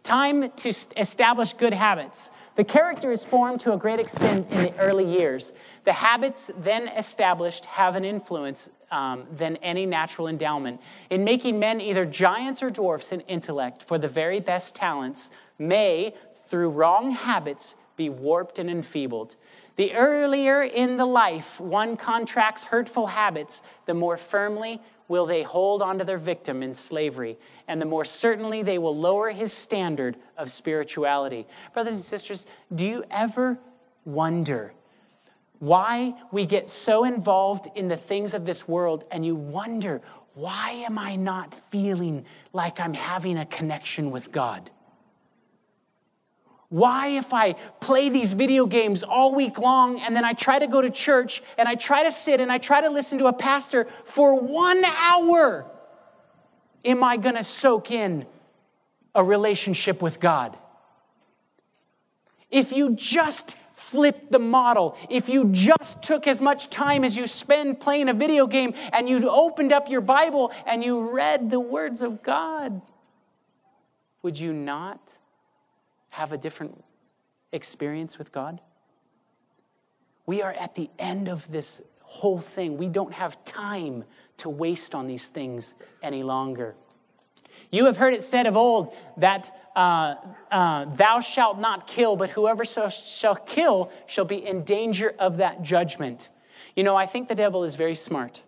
[0.02, 2.30] Time to establish good habits.
[2.56, 5.52] The character is formed to a great extent in the early years.
[5.84, 11.80] The habits then established have an influence um, than any natural endowment in making men
[11.80, 17.74] either giants or dwarfs in intellect, for the very best talents may, through wrong habits,
[17.96, 19.34] be warped and enfeebled.
[19.76, 25.82] The earlier in the life one contracts hurtful habits, the more firmly will they hold
[25.82, 30.50] onto their victim in slavery, and the more certainly they will lower his standard of
[30.50, 31.46] spirituality.
[31.72, 33.58] Brothers and sisters, do you ever
[34.04, 34.72] wonder
[35.62, 40.02] why we get so involved in the things of this world and you wonder,
[40.34, 44.72] why am I not feeling like I'm having a connection with God?
[46.68, 50.66] Why, if I play these video games all week long and then I try to
[50.66, 53.32] go to church and I try to sit and I try to listen to a
[53.32, 55.70] pastor for one hour,
[56.84, 58.26] am I going to soak in
[59.14, 60.58] a relationship with God?
[62.50, 67.26] If you just flipped the model, if you just took as much time as you
[67.26, 71.60] spend playing a video game and you opened up your Bible and you read the
[71.60, 72.80] words of God,
[74.22, 75.18] would you not?
[76.12, 76.84] have a different
[77.52, 78.60] experience with God?
[80.26, 82.76] We are at the end of this whole thing.
[82.76, 84.04] We don't have time
[84.36, 86.74] to waste on these things any longer.
[87.72, 90.16] You have heard it said of old that uh,
[90.50, 95.38] uh, thou shalt not kill, but whoever so shall kill shall be in danger of
[95.38, 96.28] that judgment.
[96.76, 98.42] You know, I think the devil is very smart.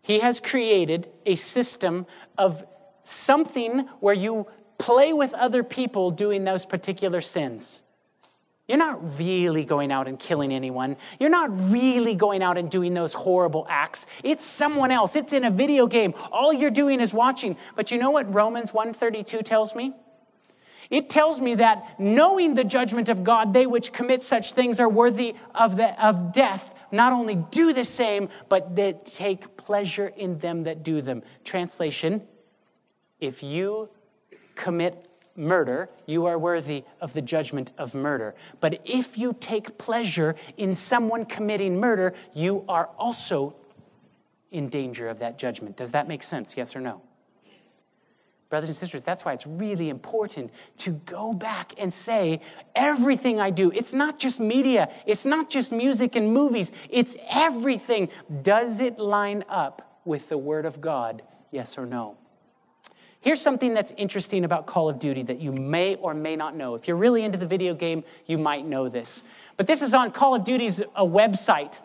[0.00, 2.06] He has created a system
[2.38, 2.64] of
[3.02, 4.46] something where you
[4.78, 7.80] play with other people doing those particular sins.
[8.66, 10.96] You're not really going out and killing anyone.
[11.20, 14.06] You're not really going out and doing those horrible acts.
[14.22, 15.16] It's someone else.
[15.16, 16.14] It's in a video game.
[16.32, 17.56] All you're doing is watching.
[17.76, 19.92] But you know what Romans 132 tells me?
[20.88, 24.88] It tells me that knowing the judgment of God, they which commit such things are
[24.88, 30.38] worthy of, the, of death, not only do the same, but that take pleasure in
[30.38, 31.22] them that do them.
[31.42, 32.22] Translation
[33.20, 33.90] If you
[34.54, 38.34] commit murder, you are worthy of the judgment of murder.
[38.60, 43.56] But if you take pleasure in someone committing murder, you are also
[44.50, 45.76] in danger of that judgment.
[45.76, 46.56] Does that make sense?
[46.56, 47.02] Yes or no?
[48.50, 52.40] Brothers and sisters, that's why it's really important to go back and say,
[52.76, 58.10] everything I do, it's not just media, it's not just music and movies, it's everything.
[58.42, 61.22] Does it line up with the Word of God?
[61.50, 62.16] Yes or no?
[63.24, 66.74] Here's something that's interesting about Call of Duty that you may or may not know.
[66.74, 69.24] If you're really into the video game, you might know this.
[69.56, 71.80] But this is on Call of Duty's a uh, website.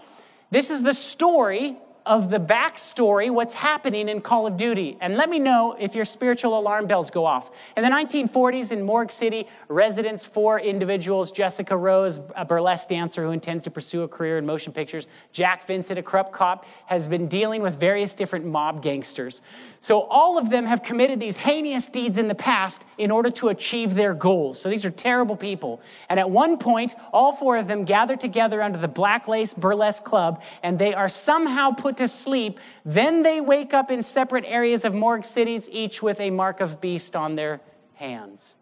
[0.52, 4.98] This is the story of the backstory, what's happening in Call of Duty.
[5.00, 7.52] And let me know if your spiritual alarm bells go off.
[7.78, 13.32] In the 1940s in Morg City, residents, four individuals Jessica Rose, a burlesque dancer who
[13.32, 17.28] intends to pursue a career in motion pictures, Jack Vincent, a corrupt cop, has been
[17.28, 19.42] dealing with various different mob gangsters.
[19.82, 23.48] So all of them have committed these heinous deeds in the past in order to
[23.48, 24.60] achieve their goals.
[24.60, 25.82] So these are terrible people.
[26.10, 30.04] And at one point, all four of them gather together under the Black Lace Burlesque
[30.04, 32.60] Club, and they are somehow put to sleep.
[32.84, 36.82] Then they wake up in separate areas of morgue cities, each with a mark of
[36.82, 37.62] beast on their
[37.94, 38.58] hands.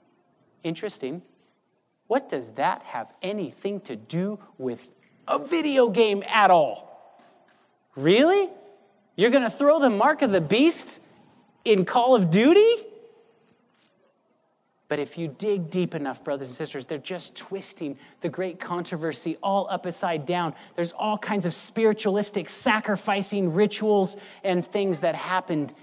[0.63, 1.23] Interesting.
[2.05, 4.87] What does that have anything to do with
[5.27, 7.19] a video game at all?
[7.95, 8.49] Really?
[9.15, 11.01] You're going to throw the mark of the beast
[11.67, 12.85] in Call of Duty?
[14.87, 19.37] But if you dig deep enough, brothers and sisters, they're just twisting the great controversy
[19.43, 20.53] all upside down.
[20.77, 25.73] There's all kinds of spiritualistic sacrificing rituals and things that happened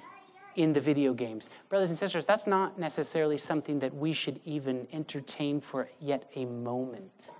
[0.57, 1.51] in the video games.
[1.69, 6.47] Brothers and sisters, that's not necessarily something that we should even entertain for yet a
[6.47, 7.31] moment.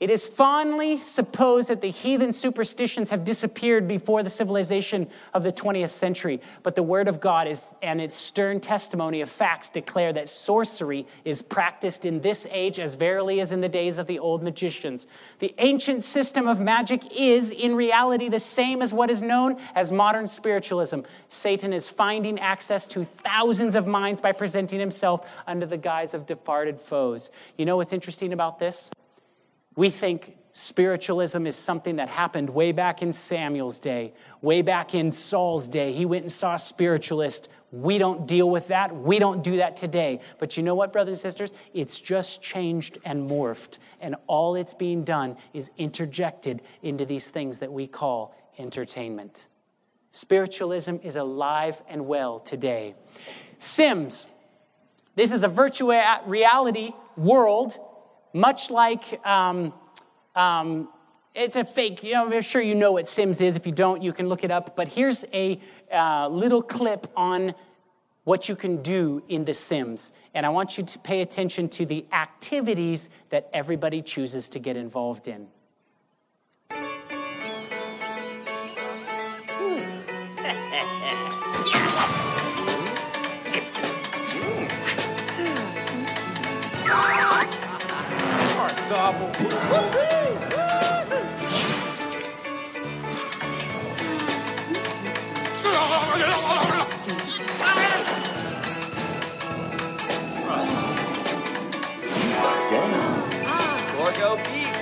[0.00, 5.52] It is fondly supposed that the heathen superstitions have disappeared before the civilization of the
[5.52, 10.12] 20th century, but the Word of God is, and its stern testimony of facts declare
[10.12, 14.18] that sorcery is practiced in this age as verily as in the days of the
[14.18, 15.06] old magicians.
[15.38, 19.92] The ancient system of magic is, in reality, the same as what is known as
[19.92, 21.00] modern spiritualism.
[21.28, 26.26] Satan is finding access to thousands of minds by presenting himself under the guise of
[26.26, 27.30] departed foes.
[27.56, 28.90] You know what's interesting about this?
[29.76, 35.10] We think spiritualism is something that happened way back in Samuel's day, way back in
[35.10, 35.92] Saul's day.
[35.92, 37.48] He went and saw a spiritualist.
[37.72, 38.94] We don't deal with that.
[38.94, 40.20] We don't do that today.
[40.38, 41.54] But you know what, brothers and sisters?
[41.72, 43.78] It's just changed and morphed.
[44.00, 49.48] And all it's being done is interjected into these things that we call entertainment.
[50.12, 52.94] Spiritualism is alive and well today.
[53.58, 54.28] Sims.
[55.16, 57.76] This is a virtual reality world,
[58.34, 59.72] much like um,
[60.34, 60.88] um,
[61.34, 62.02] it's a fake.
[62.02, 63.56] You know, I'm sure you know what Sims is.
[63.56, 64.76] If you don't, you can look it up.
[64.76, 65.60] But here's a
[65.92, 67.54] uh, little clip on
[68.24, 70.12] what you can do in The Sims.
[70.34, 74.76] And I want you to pay attention to the activities that everybody chooses to get
[74.76, 75.46] involved in.
[89.04, 89.30] Double.
[103.98, 104.73] Gorgo Pete.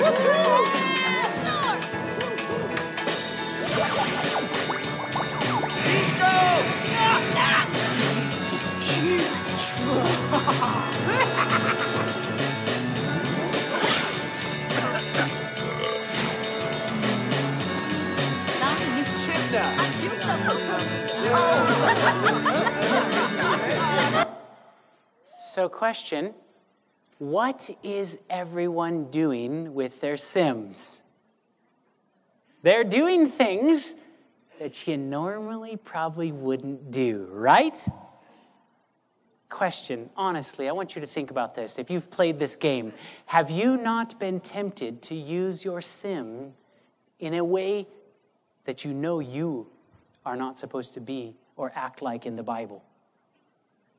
[25.60, 26.32] So, question
[27.20, 31.02] What is everyone doing with their Sims?
[32.62, 33.94] They're doing things
[34.58, 37.78] that you normally probably wouldn't do, right?
[39.50, 41.78] Question, honestly, I want you to think about this.
[41.78, 42.94] If you've played this game,
[43.26, 46.54] have you not been tempted to use your sim
[47.18, 47.86] in a way
[48.64, 49.66] that you know you
[50.24, 52.82] are not supposed to be or act like in the Bible?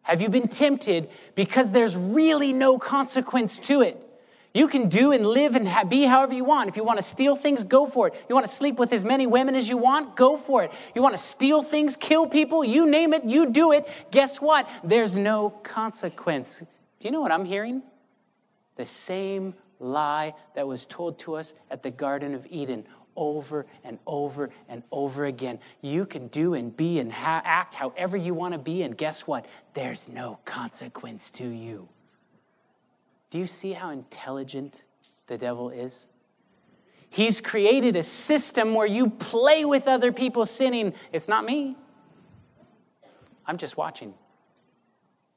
[0.04, 4.08] Have you been tempted because there's really no consequence to it?
[4.54, 6.68] You can do and live and be however you want.
[6.68, 8.26] If you want to steal things, go for it.
[8.28, 10.72] You want to sleep with as many women as you want, go for it.
[10.94, 13.88] You want to steal things, kill people, you name it, you do it.
[14.12, 14.68] Guess what?
[14.84, 16.60] There's no consequence.
[16.60, 17.82] Do you know what I'm hearing?
[18.76, 22.86] The same lie that was told to us at the Garden of Eden
[23.16, 25.60] over and over and over again.
[25.82, 29.28] You can do and be and ha- act however you want to be, and guess
[29.28, 29.46] what?
[29.74, 31.88] There's no consequence to you.
[33.30, 34.84] Do you see how intelligent
[35.28, 36.08] the devil is?
[37.10, 40.94] He's created a system where you play with other people sinning.
[41.12, 41.76] It's not me.
[43.46, 44.14] I'm just watching.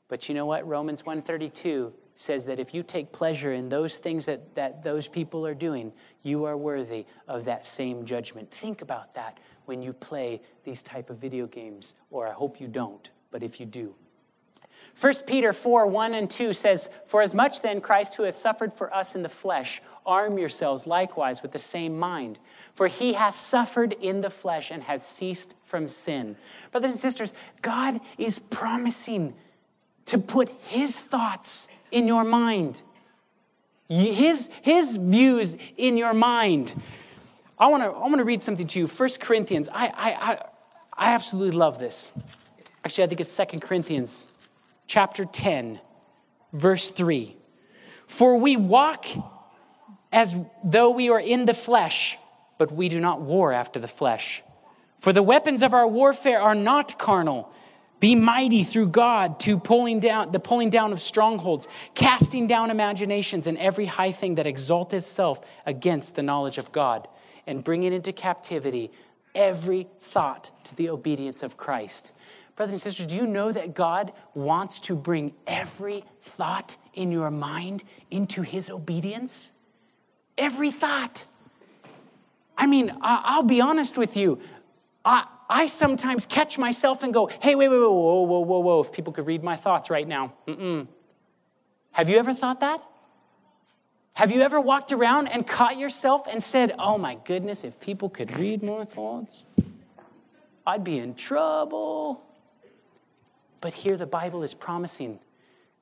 [0.09, 0.66] But you know what?
[0.68, 5.47] Romans 132 says that if you take pleasure in those things that, that those people
[5.47, 5.93] are doing,
[6.23, 8.51] you are worthy of that same judgment.
[8.51, 12.69] Think about that when you play these type of video games, or I hope you
[12.69, 13.95] don't, but if you do.
[15.01, 18.73] 1 Peter 4 1 and 2 says, For as much then Christ who has suffered
[18.73, 22.39] for us in the flesh, arm yourselves likewise with the same mind.
[22.75, 26.37] For he hath suffered in the flesh and hath ceased from sin.
[26.71, 29.35] Brothers and sisters, God is promising
[30.07, 32.82] to put his thoughts in your mind,
[33.88, 36.74] his, his views in your mind.
[37.57, 38.86] I want to I wanna read something to you.
[38.88, 39.68] 1 Corinthians.
[39.72, 40.38] I, I, I,
[40.92, 42.11] I absolutely love this.
[42.84, 44.26] Actually, I think it's 2 Corinthians
[44.88, 45.80] chapter 10,
[46.53, 47.36] verse 3.
[48.09, 49.07] For we walk
[50.12, 52.18] as though we are in the flesh,
[52.59, 54.42] but we do not war after the flesh.
[54.99, 57.53] For the weapons of our warfare are not carnal
[58.01, 63.47] be mighty through God to pulling down the pulling down of strongholds, casting down imaginations
[63.47, 67.09] and every high thing that exalts itself against the knowledge of God,
[67.47, 68.90] and bringing into captivity
[69.34, 72.12] every thought to the obedience of Christ.
[72.57, 77.30] Brothers and sisters, do you know that God wants to bring every thought in your
[77.30, 79.51] mind into his obedience?
[80.38, 81.24] Every thought.
[82.57, 84.40] I mean, I'll be honest with you.
[85.05, 88.80] I, I sometimes catch myself and go, hey, wait, wait, wait, whoa, whoa, whoa, whoa,
[88.80, 90.32] if people could read my thoughts right now.
[90.47, 90.86] Mm-mm.
[91.92, 92.82] Have you ever thought that?
[94.14, 98.09] Have you ever walked around and caught yourself and said, oh my goodness, if people
[98.09, 99.45] could read my thoughts,
[100.66, 102.22] I'd be in trouble?
[103.61, 105.18] But here the Bible is promising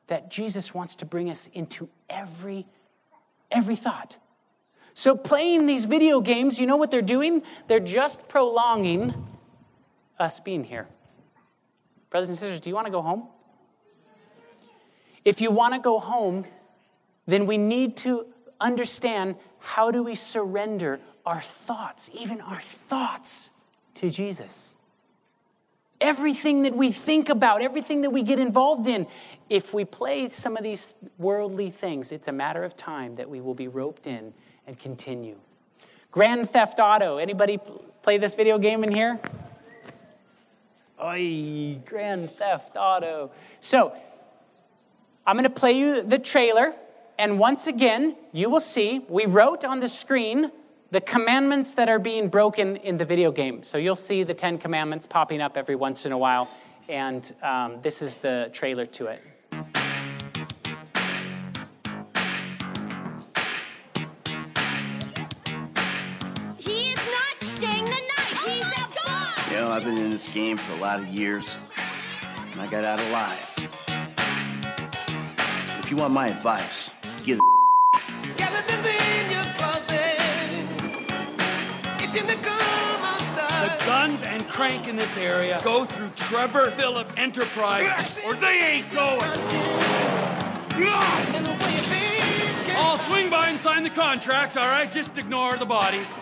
[0.06, 2.66] that Jesus wants to bring us into every
[3.50, 4.16] every thought
[4.94, 7.42] So, playing these video games, you know what they're doing?
[7.66, 9.14] They're just prolonging
[10.22, 10.86] us being here.
[12.10, 13.28] Brothers and sisters, do you want to go home?
[15.24, 16.44] If you want to go home,
[17.26, 18.26] then we need to
[18.60, 23.50] understand how do we surrender our thoughts, even our thoughts,
[23.94, 24.74] to Jesus.
[26.00, 29.06] Everything that we think about, everything that we get involved in,
[29.48, 33.40] if we play some of these worldly things, it's a matter of time that we
[33.40, 34.32] will be roped in
[34.66, 35.36] and continue.
[36.10, 37.18] Grand Theft Auto.
[37.18, 37.58] Anybody
[38.02, 39.20] play this video game in here?
[41.02, 43.32] Oi, Grand Theft Auto.
[43.60, 43.92] So,
[45.26, 46.74] I'm going to play you the trailer,
[47.18, 50.50] and once again, you will see we wrote on the screen
[50.90, 53.62] the commandments that are being broken in the video game.
[53.62, 56.50] So you'll see the Ten Commandments popping up every once in a while,
[56.88, 59.22] and um, this is the trailer to it.
[69.82, 71.58] I've been in this game for a lot of years,
[72.52, 73.52] and I got out alive.
[75.80, 76.88] If you want my advice,
[77.24, 80.20] get a Skeletons in your closet.
[82.00, 83.80] Itching to come outside.
[83.80, 88.88] The guns and crank in this area go through Trevor Philips Enterprise, or they ain't
[88.94, 89.20] going.
[92.76, 94.92] I'll swing by and sign the contracts, all right?
[94.92, 96.14] Just ignore the bodies.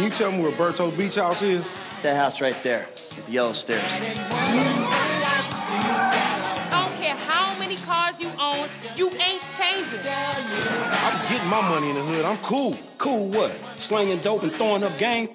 [0.00, 1.62] Can you tell me where Berto's Beach House is?
[2.00, 3.84] That house right there, with the yellow stairs.
[3.84, 3.98] I
[6.70, 10.00] don't care how many cars you own, you ain't changing.
[10.08, 12.24] I'm getting my money in the hood.
[12.24, 12.78] I'm cool.
[12.96, 13.52] Cool what?
[13.78, 15.28] Slinging dope and throwing up gang?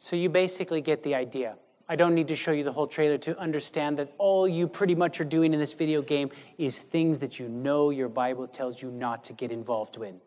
[0.00, 1.54] So you basically get the idea.
[1.88, 4.96] I don't need to show you the whole trailer to understand that all you pretty
[4.96, 8.82] much are doing in this video game is things that you know your Bible tells
[8.82, 10.20] you not to get involved in.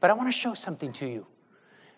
[0.00, 1.26] But I want to show something to you.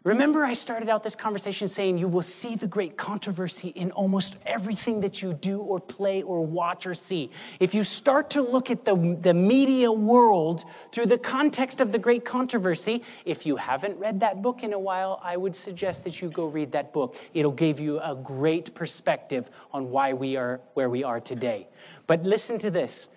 [0.04, 4.36] Remember, I started out this conversation saying you will see the great controversy in almost
[4.46, 7.30] everything that you do or play or watch or see.
[7.58, 11.98] If you start to look at the, the media world through the context of the
[11.98, 16.22] great controversy, if you haven't read that book in a while, I would suggest that
[16.22, 17.16] you go read that book.
[17.34, 21.66] It'll give you a great perspective on why we are where we are today.
[22.06, 23.08] But listen to this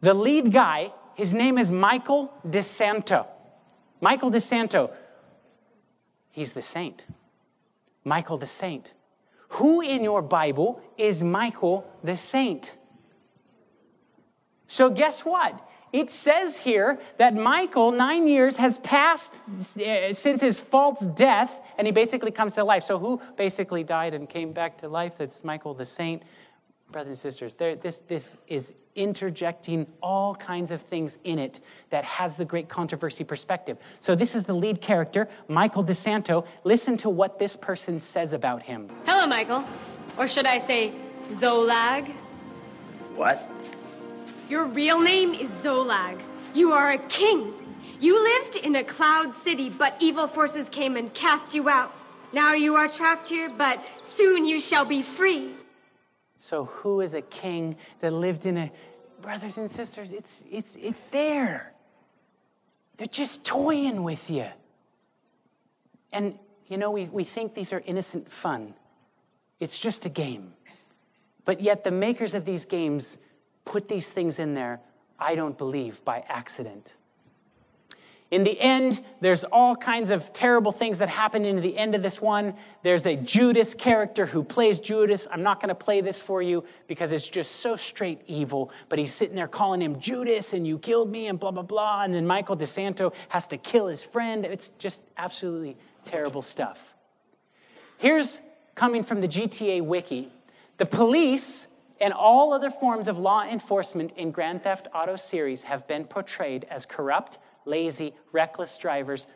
[0.00, 3.26] the lead guy, his name is Michael DeSanto.
[4.00, 4.90] Michael DeSanto.
[6.34, 7.06] He's the saint.
[8.02, 8.92] Michael the saint.
[9.50, 12.76] Who in your Bible is Michael the saint?
[14.66, 15.66] So, guess what?
[15.92, 19.40] It says here that Michael, nine years has passed
[19.80, 22.82] uh, since his false death, and he basically comes to life.
[22.82, 25.16] So, who basically died and came back to life?
[25.16, 26.24] That's Michael the saint.
[26.90, 32.04] Brothers and sisters, there, this, this is interjecting all kinds of things in it that
[32.04, 33.78] has the great controversy perspective.
[34.00, 36.46] So, this is the lead character, Michael DeSanto.
[36.64, 38.88] Listen to what this person says about him.
[39.06, 39.64] Hello, Michael.
[40.16, 40.92] Or should I say,
[41.32, 42.08] Zolag?
[43.16, 43.50] What?
[44.48, 46.20] Your real name is Zolag.
[46.54, 47.52] You are a king.
[48.00, 51.92] You lived in a cloud city, but evil forces came and cast you out.
[52.32, 55.52] Now you are trapped here, but soon you shall be free.
[56.44, 58.70] So, who is a king that lived in a.
[59.22, 61.72] Brothers and sisters, it's, it's, it's there.
[62.98, 64.44] They're just toying with you.
[66.12, 68.74] And, you know, we, we think these are innocent fun.
[69.58, 70.52] It's just a game.
[71.46, 73.16] But yet, the makers of these games
[73.64, 74.80] put these things in there,
[75.18, 76.92] I don't believe, by accident.
[78.30, 82.02] In the end, there's all kinds of terrible things that happen in the end of
[82.02, 82.54] this one.
[82.82, 85.28] There's a Judas character who plays Judas.
[85.30, 88.72] I'm not going to play this for you because it's just so straight evil.
[88.88, 92.02] But he's sitting there calling him Judas and you killed me and blah, blah, blah.
[92.02, 94.44] And then Michael DeSanto has to kill his friend.
[94.44, 96.94] It's just absolutely terrible stuff.
[97.98, 98.40] Here's
[98.74, 100.30] coming from the GTA Wiki
[100.76, 101.68] the police
[102.00, 106.66] and all other forms of law enforcement in Grand Theft Auto series have been portrayed
[106.68, 109.26] as corrupt, lazy, reckless drivers,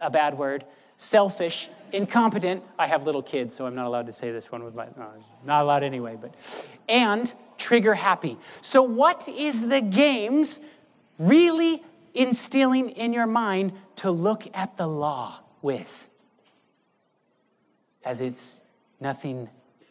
[0.00, 0.64] a bad word,
[0.96, 2.62] selfish, incompetent.
[2.78, 5.10] I have little kids, so I'm not allowed to say this one with my, no,
[5.44, 6.34] not allowed anyway, but,
[6.88, 8.36] and trigger happy.
[8.60, 10.60] So, what is the games
[11.18, 11.82] really
[12.14, 16.08] instilling in your mind to look at the law with?
[18.04, 18.60] As it's
[19.00, 19.48] nothing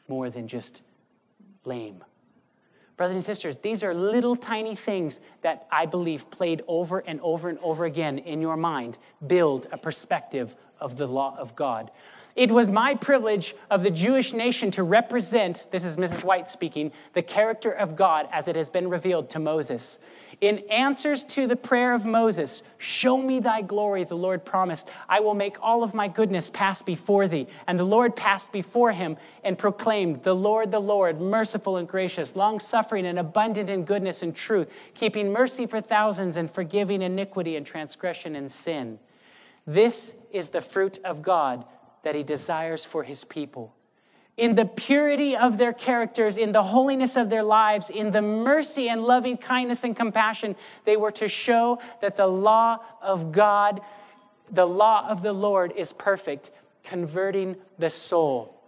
[0.08, 0.82] more than just
[1.66, 2.04] lame.
[2.96, 7.50] Brothers and sisters, these are little tiny things that I believe played over and over
[7.50, 11.90] and over again in your mind build a perspective of the law of God.
[12.36, 16.24] It was my privilege of the Jewish nation to represent, this is Mrs.
[16.24, 20.00] White speaking, the character of God as it has been revealed to Moses.
[20.42, 25.20] In answers to the prayer of Moses, Show me thy glory, the Lord promised, I
[25.20, 27.48] will make all of my goodness pass before thee.
[27.68, 32.36] And the Lord passed before him and proclaimed, The Lord, the Lord, merciful and gracious,
[32.36, 37.56] long suffering and abundant in goodness and truth, keeping mercy for thousands and forgiving iniquity
[37.56, 39.00] and transgression and sin.
[39.66, 41.66] This is the fruit of God
[42.04, 43.74] that he desires for his people.
[44.36, 48.90] In the purity of their characters, in the holiness of their lives, in the mercy
[48.90, 50.56] and loving kindness and compassion,
[50.86, 53.82] they were to show that the law of God,
[54.50, 56.50] the law of the Lord, is perfect,
[56.84, 58.60] converting the soul.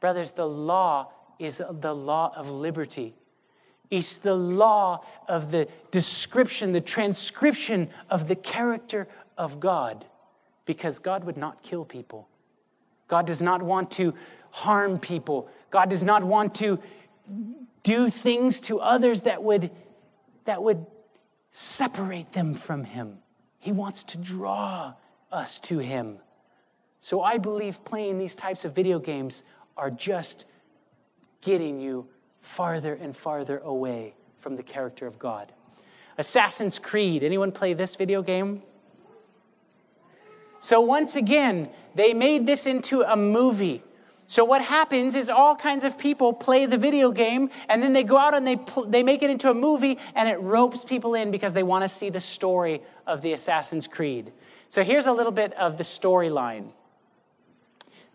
[0.00, 3.14] Brothers, the law is the law of liberty.
[3.90, 10.04] It's the law of the description, the transcription of the character of God,
[10.66, 12.28] because God would not kill people.
[13.06, 14.12] God does not want to
[14.50, 15.48] harm people.
[15.70, 16.78] God does not want to
[17.82, 19.70] do things to others that would,
[20.44, 20.84] that would
[21.52, 23.18] separate them from Him.
[23.58, 24.94] He wants to draw
[25.30, 26.18] us to Him.
[27.00, 29.44] So I believe playing these types of video games
[29.76, 30.46] are just
[31.40, 32.08] getting you
[32.40, 35.52] farther and farther away from the character of God.
[36.16, 37.22] Assassin's Creed.
[37.22, 38.62] Anyone play this video game?
[40.58, 43.82] So once again, they made this into a movie.
[44.30, 48.04] So what happens is all kinds of people play the video game and then they
[48.04, 51.14] go out and they pl- they make it into a movie and it ropes people
[51.14, 54.30] in because they want to see the story of the Assassin's Creed.
[54.68, 56.66] So here's a little bit of the storyline.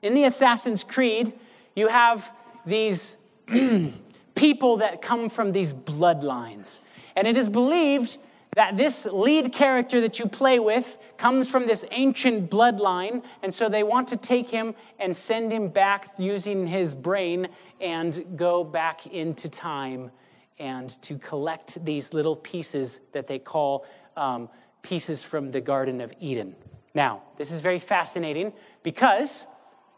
[0.04, 1.34] In the Assassin's Creed,
[1.76, 2.32] you have
[2.64, 3.18] these
[4.36, 6.80] people that come from these bloodlines.
[7.16, 8.20] And it is believed
[8.56, 13.70] that this lead character that you play with comes from this ancient bloodline, and so
[13.70, 17.48] they want to take him and send him back using his brain
[17.82, 20.12] and go back into time
[20.60, 23.86] and to collect these little pieces that they call
[24.16, 24.48] um,
[24.82, 26.56] pieces from the Garden of Eden.
[26.94, 29.48] Now, this is very fascinating because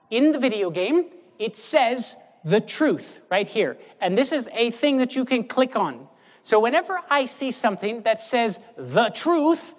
[0.10, 1.06] in the video game,
[1.40, 3.78] it says the truth right here.
[4.00, 6.08] And this is a thing that you can click on.
[6.46, 9.74] So whenever I see something that says the truth,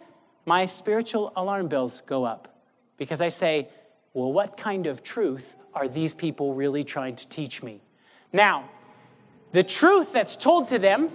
[0.47, 2.61] my spiritual alarm bells go up
[2.97, 3.69] because I say,
[4.14, 7.83] well, what kind of truth are these people really trying to teach me?
[8.33, 8.69] Now,
[9.53, 11.09] the truth that's told to them,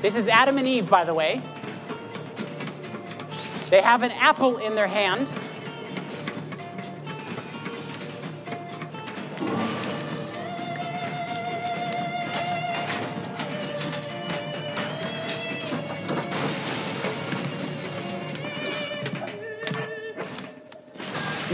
[0.00, 1.38] this is Adam and Eve, by the way.
[3.68, 5.30] They have an apple in their hand.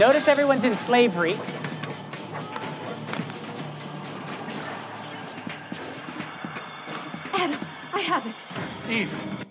[0.05, 1.35] Notice everyone's in slavery.
[7.33, 7.59] Adam,
[7.91, 8.91] I have it.
[8.91, 9.45] Eve.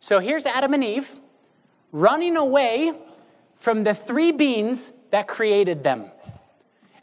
[0.00, 1.14] So here's Adam and Eve
[1.92, 2.94] running away
[3.54, 6.06] from the three beings that created them.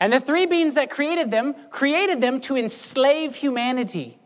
[0.01, 4.19] And the three beings that created them created them to enslave humanity.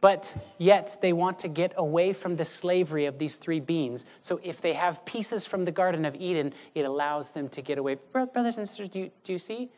[0.00, 4.04] But yet they want to get away from the slavery of these three beings.
[4.20, 7.78] So if they have pieces from the Garden of Eden, it allows them to get
[7.78, 7.96] away.
[8.12, 9.70] Brothers and sisters, do you, do you see?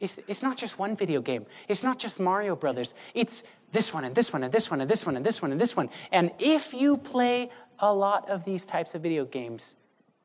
[0.00, 1.46] It's, it's not just one video game.
[1.68, 2.94] It's not just Mario Brothers.
[3.14, 5.50] It's this one and this one and this one and this one and this one
[5.50, 5.90] and this one.
[6.12, 9.76] And if you play a lot of these types of video games,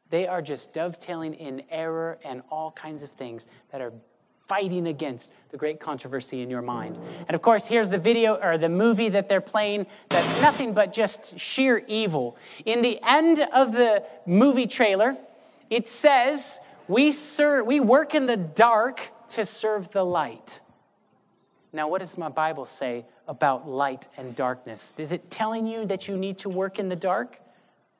[0.09, 3.93] they are just dovetailing in error and all kinds of things that are
[4.49, 6.99] fighting against the great controversy in your mind.
[7.27, 10.91] And of course, here's the video or the movie that they're playing that's nothing but
[10.91, 12.35] just sheer evil.
[12.65, 15.15] In the end of the movie trailer,
[15.69, 20.61] it says, We, serve, we work in the dark to serve the light.
[21.71, 24.95] Now, what does my Bible say about light and darkness?
[24.97, 27.39] Is it telling you that you need to work in the dark?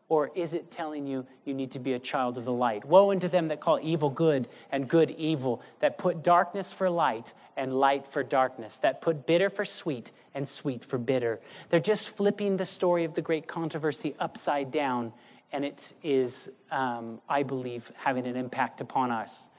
[0.09, 2.83] Or is it telling you you need to be a child of the light?
[2.83, 7.33] Woe unto them that call evil good and good evil, that put darkness for light
[7.55, 11.39] and light for darkness, that put bitter for sweet and sweet for bitter.
[11.69, 15.13] They're just flipping the story of the great controversy upside down,
[15.51, 19.49] and it is, um, I believe, having an impact upon us.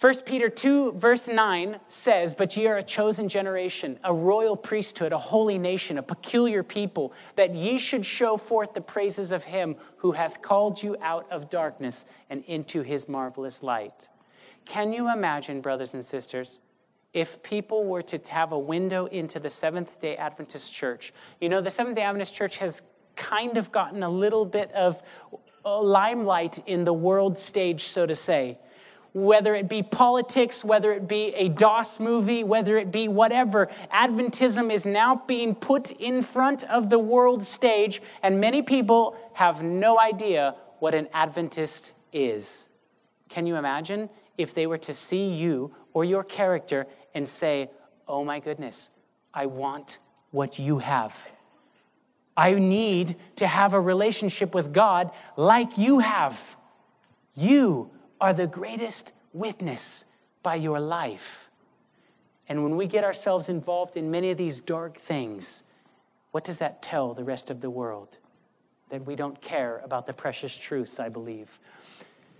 [0.00, 5.12] 1 Peter 2, verse 9 says, But ye are a chosen generation, a royal priesthood,
[5.12, 9.74] a holy nation, a peculiar people, that ye should show forth the praises of him
[9.96, 14.08] who hath called you out of darkness and into his marvelous light.
[14.64, 16.60] Can you imagine, brothers and sisters,
[17.12, 21.12] if people were to have a window into the Seventh day Adventist church?
[21.40, 22.82] You know, the Seventh day Adventist church has
[23.16, 25.02] kind of gotten a little bit of
[25.64, 28.60] uh, limelight in the world stage, so to say.
[29.14, 34.72] Whether it be politics, whether it be a Doss movie, whether it be whatever, Adventism
[34.72, 39.98] is now being put in front of the world stage, and many people have no
[39.98, 42.68] idea what an Adventist is.
[43.28, 47.70] Can you imagine if they were to see you or your character and say,
[48.06, 48.90] Oh my goodness,
[49.34, 49.98] I want
[50.30, 51.30] what you have?
[52.36, 56.56] I need to have a relationship with God like you have.
[57.34, 57.90] You
[58.20, 60.04] are the greatest witness
[60.42, 61.50] by your life.
[62.48, 65.64] And when we get ourselves involved in many of these dark things,
[66.30, 68.18] what does that tell the rest of the world?
[68.90, 71.58] That we don't care about the precious truths, I believe.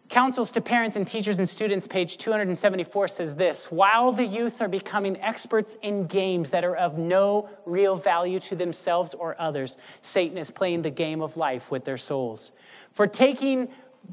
[0.08, 4.68] Counsels to Parents and Teachers and Students, page 274, says this While the youth are
[4.68, 10.38] becoming experts in games that are of no real value to themselves or others, Satan
[10.38, 12.52] is playing the game of life with their souls.
[12.92, 13.68] For taking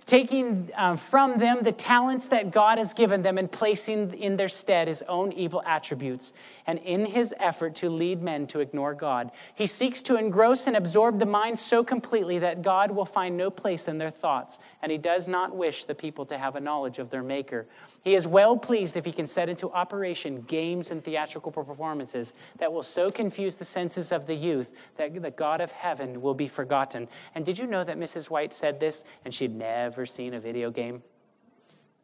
[0.05, 4.49] taking um, from them the talents that God has given them and placing in their
[4.49, 6.33] stead his own evil attributes.
[6.67, 10.75] And in his effort to lead men to ignore God, he seeks to engross and
[10.75, 14.57] absorb the mind so completely that God will find no place in their thoughts.
[14.81, 17.67] And he does not wish the people to have a knowledge of their Maker.
[18.03, 22.71] He is well pleased if he can set into operation games and theatrical performances that
[22.71, 26.47] will so confuse the senses of the youth that the God of heaven will be
[26.47, 27.07] forgotten.
[27.35, 28.29] And did you know that Mrs.
[28.29, 31.03] White said this and she'd never seen a video game?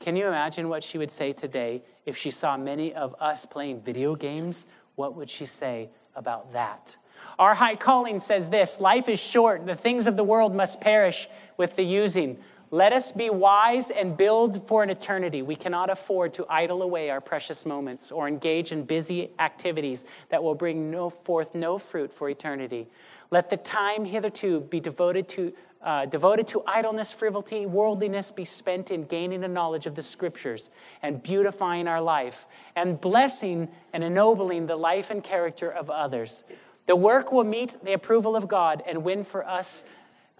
[0.02, 3.82] Can you imagine what she would say today if she saw many of us playing
[3.82, 4.66] video games?
[4.96, 6.98] What would she say about that?
[7.38, 11.30] Our high calling says this life is short, the things of the world must perish
[11.56, 12.40] with the using.
[12.72, 15.44] Let us be wise and build for an eternity.
[15.44, 20.42] We cannot afford to idle away our precious moments or engage in busy activities that
[20.42, 22.88] will bring no, forth no fruit for eternity.
[23.30, 28.92] Let the time hitherto be devoted to, uh, devoted to idleness, frivolity, worldliness be spent
[28.92, 30.70] in gaining a knowledge of the scriptures
[31.02, 36.44] and beautifying our life and blessing and ennobling the life and character of others.
[36.88, 39.86] The work will meet the approval of God and win for us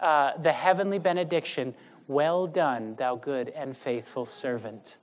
[0.00, 1.74] uh, the heavenly benediction
[2.08, 4.96] well done, thou good and faithful servant.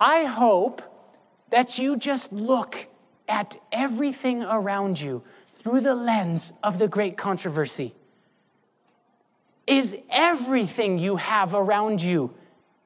[0.00, 0.82] I hope
[1.50, 2.88] that you just look
[3.28, 5.22] at everything around you
[5.62, 7.94] through the lens of the great controversy.
[9.66, 12.34] Is everything you have around you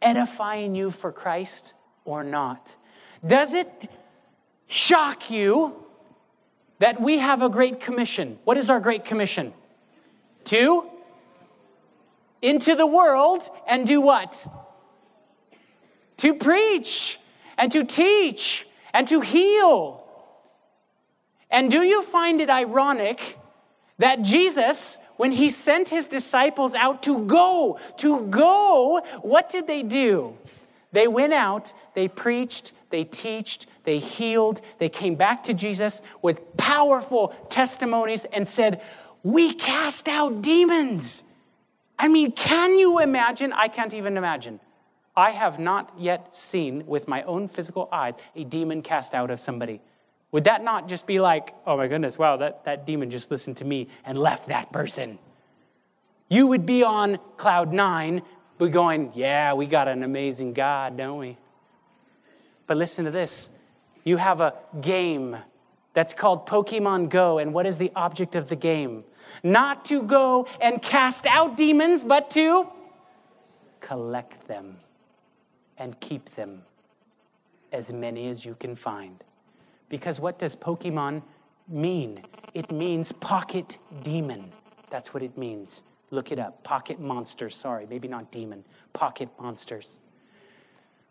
[0.00, 2.76] edifying you for Christ or not?
[3.24, 3.88] Does it
[4.72, 5.76] shock you
[6.82, 8.38] that we have a great commission.
[8.42, 9.52] What is our great commission?
[10.46, 10.84] To
[12.40, 14.44] into the world and do what?
[16.16, 17.20] To preach
[17.62, 20.02] and to teach and to heal.
[21.48, 23.38] And do you find it ironic
[23.98, 29.84] that Jesus, when he sent his disciples out to go, to go, what did they
[29.84, 30.36] do?
[30.90, 36.56] They went out, they preached, they teached, they healed, they came back to Jesus with
[36.56, 38.82] powerful testimonies and said,
[39.22, 41.22] We cast out demons.
[41.96, 43.52] I mean, can you imagine?
[43.52, 44.58] I can't even imagine.
[45.16, 49.40] I have not yet seen with my own physical eyes a demon cast out of
[49.40, 49.80] somebody.
[50.30, 53.58] Would that not just be like, oh my goodness, wow, that, that demon just listened
[53.58, 55.18] to me and left that person?
[56.28, 58.22] You would be on cloud nine,
[58.56, 61.36] but going, yeah, we got an amazing God, don't we?
[62.66, 63.50] But listen to this
[64.04, 65.36] you have a game
[65.94, 67.38] that's called Pokemon Go.
[67.38, 69.04] And what is the object of the game?
[69.44, 72.68] Not to go and cast out demons, but to
[73.80, 74.78] collect them
[75.82, 76.62] and keep them,
[77.72, 79.24] as many as you can find.
[79.88, 81.22] Because what does Pokemon
[81.66, 82.22] mean?
[82.54, 84.52] It means pocket demon.
[84.90, 85.82] That's what it means.
[86.12, 86.62] Look it up.
[86.62, 87.56] Pocket monsters.
[87.56, 88.64] Sorry, maybe not demon.
[88.92, 89.98] Pocket monsters.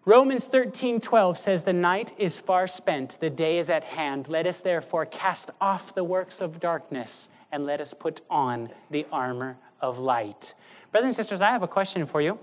[0.05, 4.29] Romans 13, 12 says, The night is far spent, the day is at hand.
[4.29, 9.05] Let us therefore cast off the works of darkness and let us put on the
[9.11, 10.53] armor of light.
[10.93, 12.39] Brothers and sisters, I have a question for you.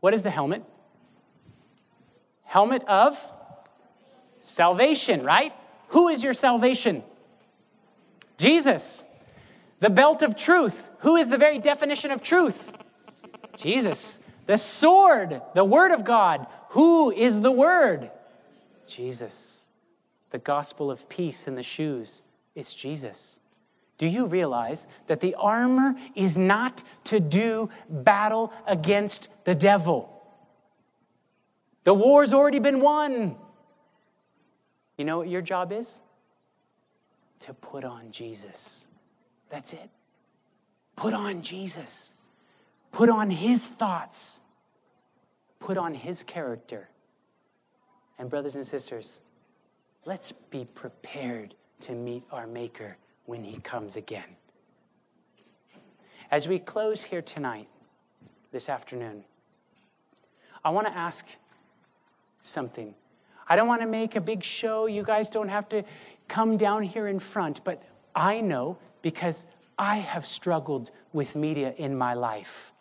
[0.00, 0.64] What is the helmet?
[2.44, 3.16] Helmet of
[4.40, 5.52] salvation, right?
[5.88, 7.02] Who is your salvation?
[8.38, 9.04] Jesus.
[9.80, 10.90] The belt of truth.
[11.00, 12.72] Who is the very definition of truth?
[13.56, 14.18] Jesus.
[14.46, 16.46] The sword, the word of God.
[16.70, 18.10] Who is the word?
[18.86, 19.66] Jesus.
[20.30, 22.22] The gospel of peace in the shoes.
[22.54, 23.40] It's Jesus.
[24.00, 30.24] Do you realize that the armor is not to do battle against the devil?
[31.84, 33.36] The war's already been won.
[34.96, 36.00] You know what your job is?
[37.40, 38.86] To put on Jesus.
[39.50, 39.90] That's it.
[40.96, 42.14] Put on Jesus.
[42.92, 44.40] Put on his thoughts.
[45.58, 46.88] Put on his character.
[48.18, 49.20] And, brothers and sisters,
[50.06, 52.96] let's be prepared to meet our Maker
[53.30, 54.24] when he comes again.
[56.32, 57.68] As we close here tonight,
[58.50, 59.22] this afternoon,
[60.64, 61.24] I want to ask
[62.42, 62.92] something.
[63.48, 64.86] I don't want to make a big show.
[64.86, 65.84] You guys don't have to
[66.26, 67.80] come down here in front, but
[68.16, 69.46] I know because
[69.78, 72.72] I have struggled with media in my life.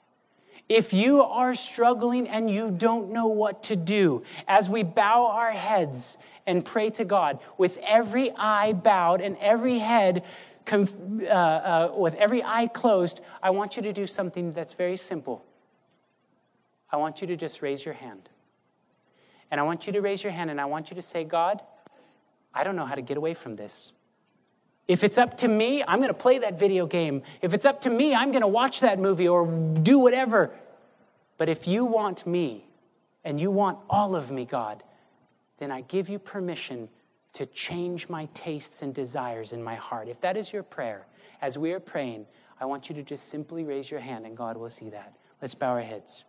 [0.67, 5.51] If you are struggling and you don't know what to do, as we bow our
[5.51, 6.17] heads
[6.49, 10.23] and pray to God, with every eye bowed and every head,
[10.71, 10.75] uh,
[11.29, 15.45] uh, with every eye closed, I want you to do something that's very simple.
[16.91, 18.29] I want you to just raise your hand.
[19.51, 21.61] And I want you to raise your hand and I want you to say, God,
[22.51, 23.91] I don't know how to get away from this.
[24.87, 27.21] If it's up to me, I'm going to play that video game.
[27.43, 30.49] If it's up to me, I'm going to watch that movie or do whatever.
[31.37, 32.65] But if you want me
[33.23, 34.81] and you want all of me, God,
[35.59, 36.89] then I give you permission
[37.33, 40.07] to change my tastes and desires in my heart.
[40.07, 41.05] If that is your prayer,
[41.41, 42.25] as we are praying,
[42.59, 45.13] I want you to just simply raise your hand and God will see that.
[45.41, 46.23] Let's bow our heads.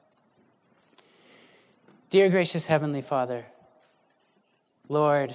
[2.11, 3.47] Dear gracious Heavenly Father,
[4.89, 5.35] Lord,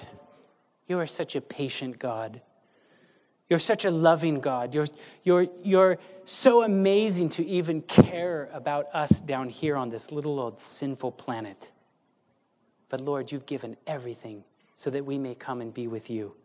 [0.88, 2.42] you are such a patient God.
[3.50, 4.74] You're such a loving God.
[4.74, 4.88] You're,
[5.24, 10.62] you're, you're so amazing to even care about us down here on this little old
[10.62, 11.72] sinful planet.
[12.90, 14.44] But Lord, you've given everything
[14.76, 16.36] so that we may come and be with you.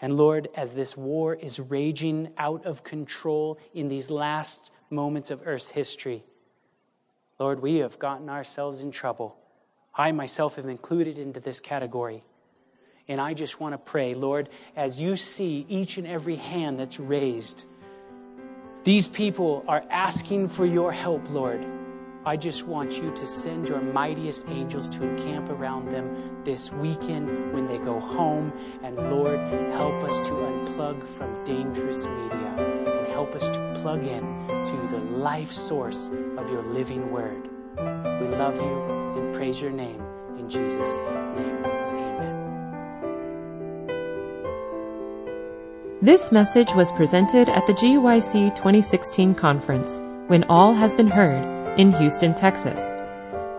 [0.00, 5.46] And Lord, as this war is raging out of control in these last moments of
[5.46, 6.24] Earth's history,
[7.38, 9.36] Lord, we have gotten ourselves in trouble.
[9.94, 12.22] I myself have included into this category.
[13.08, 16.98] And I just want to pray, Lord, as you see each and every hand that's
[16.98, 17.66] raised,
[18.82, 21.66] these people are asking for your help, Lord.
[22.26, 27.52] I just want you to send your mightiest angels to encamp around them this weekend
[27.52, 28.50] when they go home.
[28.82, 29.38] And Lord,
[29.72, 34.22] help us to unplug from dangerous media and help us to plug in
[34.64, 36.08] to the life source
[36.38, 37.46] of your living word.
[37.76, 38.82] We love you
[39.18, 40.02] and praise your name
[40.38, 40.96] in Jesus'
[41.36, 41.62] name.
[41.66, 42.32] Amen.
[46.00, 51.92] This message was presented at the GYC 2016 conference, When All Has Been Heard, in
[51.92, 52.80] Houston, Texas.